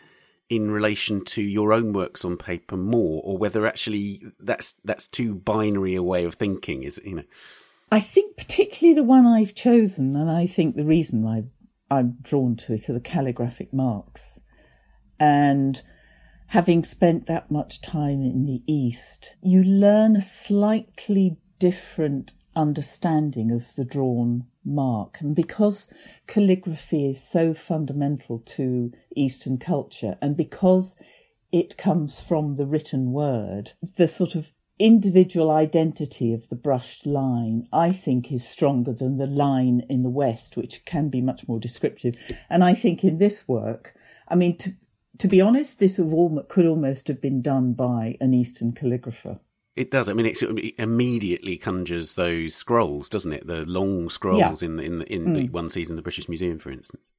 [0.51, 5.35] in relation to your own works on paper more, or whether actually that's that's too
[5.35, 6.83] binary a way of thinking.
[6.83, 7.07] Is it?
[7.07, 7.25] you know,
[7.93, 11.45] I think particularly the one I've chosen, and I think the reason I
[11.95, 14.41] I'm drawn to it are the calligraphic marks,
[15.21, 15.83] and
[16.47, 23.75] having spent that much time in the East, you learn a slightly different understanding of
[23.75, 25.19] the drawn mark.
[25.21, 25.93] And because
[26.27, 30.99] calligraphy is so fundamental to Eastern culture, and because
[31.53, 37.69] it comes from the written word, the sort of individual identity of the brushed line,
[37.73, 41.61] I think, is stronger than the line in the West, which can be much more
[41.61, 42.17] descriptive.
[42.51, 43.95] And I think in this work,
[44.29, 44.75] I mean, to,
[45.19, 49.39] to be honest, this could almost have been done by an Eastern calligrapher.
[49.75, 50.09] It does.
[50.09, 50.43] I mean, it
[50.79, 53.47] immediately conjures those scrolls, doesn't it?
[53.47, 54.69] The long scrolls yeah.
[54.69, 55.35] in in in mm.
[55.35, 57.11] the one sees in the British Museum, for instance.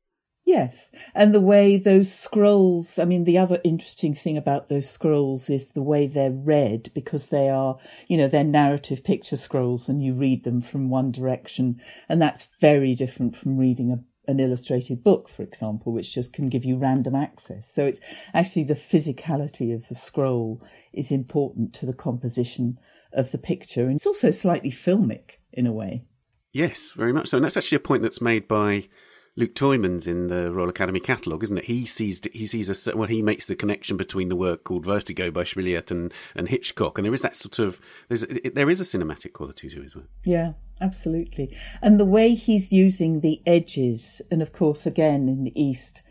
[0.53, 2.99] Yes, and the way those scrolls.
[2.99, 7.29] I mean, the other interesting thing about those scrolls is the way they're read because
[7.29, 11.81] they are, you know, they're narrative picture scrolls, and you read them from one direction,
[12.07, 16.49] and that's very different from reading a an illustrated book, for example, which just can
[16.49, 17.73] give you random access.
[17.73, 17.99] So it's
[18.33, 20.61] actually the physicality of the scroll
[20.93, 22.77] is important to the composition
[23.11, 23.87] of the picture.
[23.87, 26.05] And it's also slightly filmic in a way.
[26.53, 27.37] Yes, very much so.
[27.37, 28.87] And that's actually a point that's made by
[29.35, 31.65] Luc Tuymans in the Royal Academy catalogue, isn't it?
[31.65, 35.31] He sees he sees a well, he makes the connection between the work called Vertigo
[35.31, 37.79] by Spilliaert and and Hitchcock, and there is that sort of
[38.09, 40.09] there's there is a cinematic quality to his work.
[40.23, 41.55] Yeah, absolutely.
[41.81, 46.03] And the way he's using the edges, and of course, again in the East,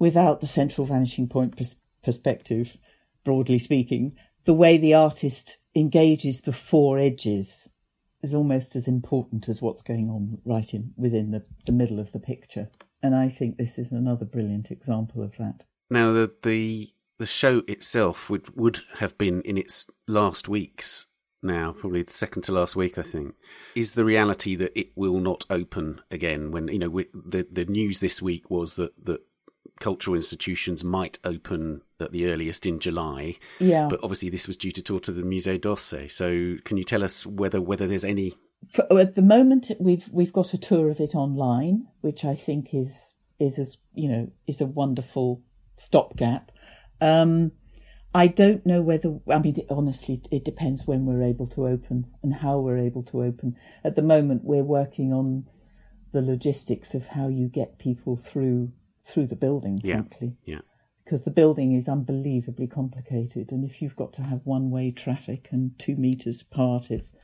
[0.00, 2.76] without the central vanishing point pers- perspective,
[3.22, 7.68] broadly speaking, the way the artist engages the four edges
[8.22, 12.12] is almost as important as what's going on right in within the, the middle of
[12.12, 12.68] the picture.
[13.02, 15.64] And I think this is another brilliant example of that.
[15.88, 21.06] Now the the the show itself would would have been in its last weeks
[21.42, 23.34] now, probably the second to last week, I think.
[23.74, 26.50] Is the reality that it will not open again?
[26.50, 29.20] When you know we, the the news this week was that that
[29.80, 33.36] cultural institutions might open at the earliest in July.
[33.58, 33.88] Yeah.
[33.88, 36.10] But obviously, this was due to talk to the Musée d'Orsay.
[36.10, 38.34] So, can you tell us whether whether there's any?
[38.68, 42.72] For, at the moment, we've we've got a tour of it online, which I think
[42.72, 45.42] is is as you know is a wonderful
[45.76, 46.52] stopgap.
[47.00, 47.52] Um,
[48.14, 52.34] I don't know whether I mean honestly, it depends when we're able to open and
[52.34, 53.56] how we're able to open.
[53.82, 55.46] At the moment, we're working on
[56.12, 58.72] the logistics of how you get people through
[59.10, 59.96] through the building, yeah.
[59.96, 60.36] frankly.
[60.44, 60.60] Yeah.
[61.04, 63.50] because the building is unbelievably complicated.
[63.50, 67.16] And if you've got to have one way traffic and two metres apart, it's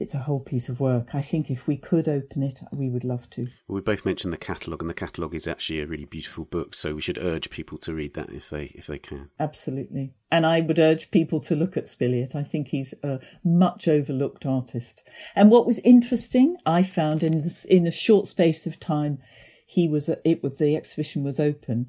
[0.00, 1.14] it's a whole piece of work.
[1.14, 3.42] I think if we could open it, we would love to.
[3.68, 6.74] Well, we both mentioned the catalogue, and the catalogue is actually a really beautiful book.
[6.74, 9.30] So we should urge people to read that if they if they can.
[9.38, 12.34] Absolutely, and I would urge people to look at Spilliaert.
[12.34, 15.02] I think he's a much overlooked artist.
[15.34, 19.18] And what was interesting, I found in this in a short space of time,
[19.64, 21.88] he was it was the exhibition was open.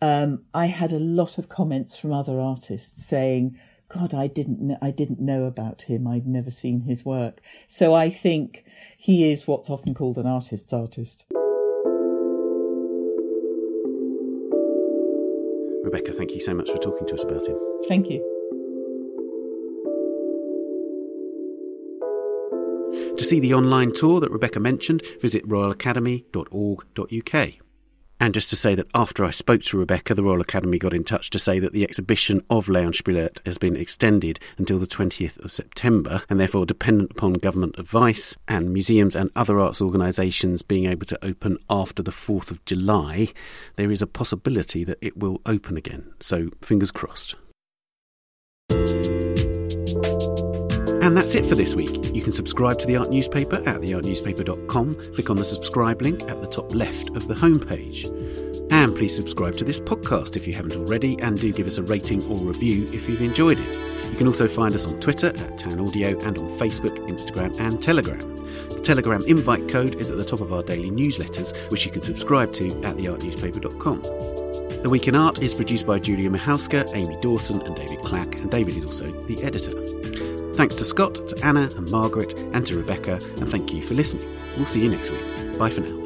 [0.00, 3.58] Um, I had a lot of comments from other artists saying
[3.92, 6.06] God, I didn't, I didn't know about him.
[6.06, 7.40] I'd never seen his work.
[7.66, 8.64] So I think
[8.96, 11.24] he is what's often called an artist's artist.
[15.84, 17.58] Rebecca, thank you so much for talking to us about him.
[17.86, 18.41] Thank you.
[23.32, 27.52] See the online tour that Rebecca mentioned, visit royalacademy.org.uk.
[28.20, 31.02] And just to say that after I spoke to Rebecca, the Royal Academy got in
[31.02, 35.42] touch to say that the exhibition of Leon Spilliaert has been extended until the 20th
[35.42, 40.84] of September, and therefore dependent upon government advice and museums and other arts organisations being
[40.84, 43.28] able to open after the 4th of July,
[43.76, 46.12] there is a possibility that it will open again.
[46.20, 47.34] So fingers crossed.
[51.02, 52.14] And that's it for this week.
[52.14, 54.94] You can subscribe to the Art Newspaper at theartnewspaper.com.
[54.94, 58.06] Click on the subscribe link at the top left of the homepage.
[58.70, 61.82] And please subscribe to this podcast if you haven't already, and do give us a
[61.82, 64.10] rating or review if you've enjoyed it.
[64.12, 67.82] You can also find us on Twitter at Town Audio and on Facebook, Instagram, and
[67.82, 68.20] Telegram.
[68.68, 72.02] The Telegram invite code is at the top of our daily newsletters, which you can
[72.02, 74.02] subscribe to at theartnewspaper.com.
[74.82, 78.52] The Week in Art is produced by Julia Michalska, Amy Dawson, and David Clack, and
[78.52, 80.31] David is also the editor.
[80.54, 84.28] Thanks to Scott, to Anna and Margaret, and to Rebecca, and thank you for listening.
[84.56, 85.58] We'll see you next week.
[85.58, 86.02] Bye for now.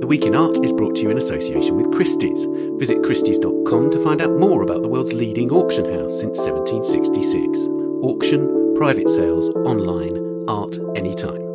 [0.00, 2.46] The Week in Art is brought to you in association with Christie's.
[2.78, 7.58] Visit Christie's.com to find out more about the world's leading auction house since 1766.
[8.02, 11.47] Auction, private sales, online, art anytime.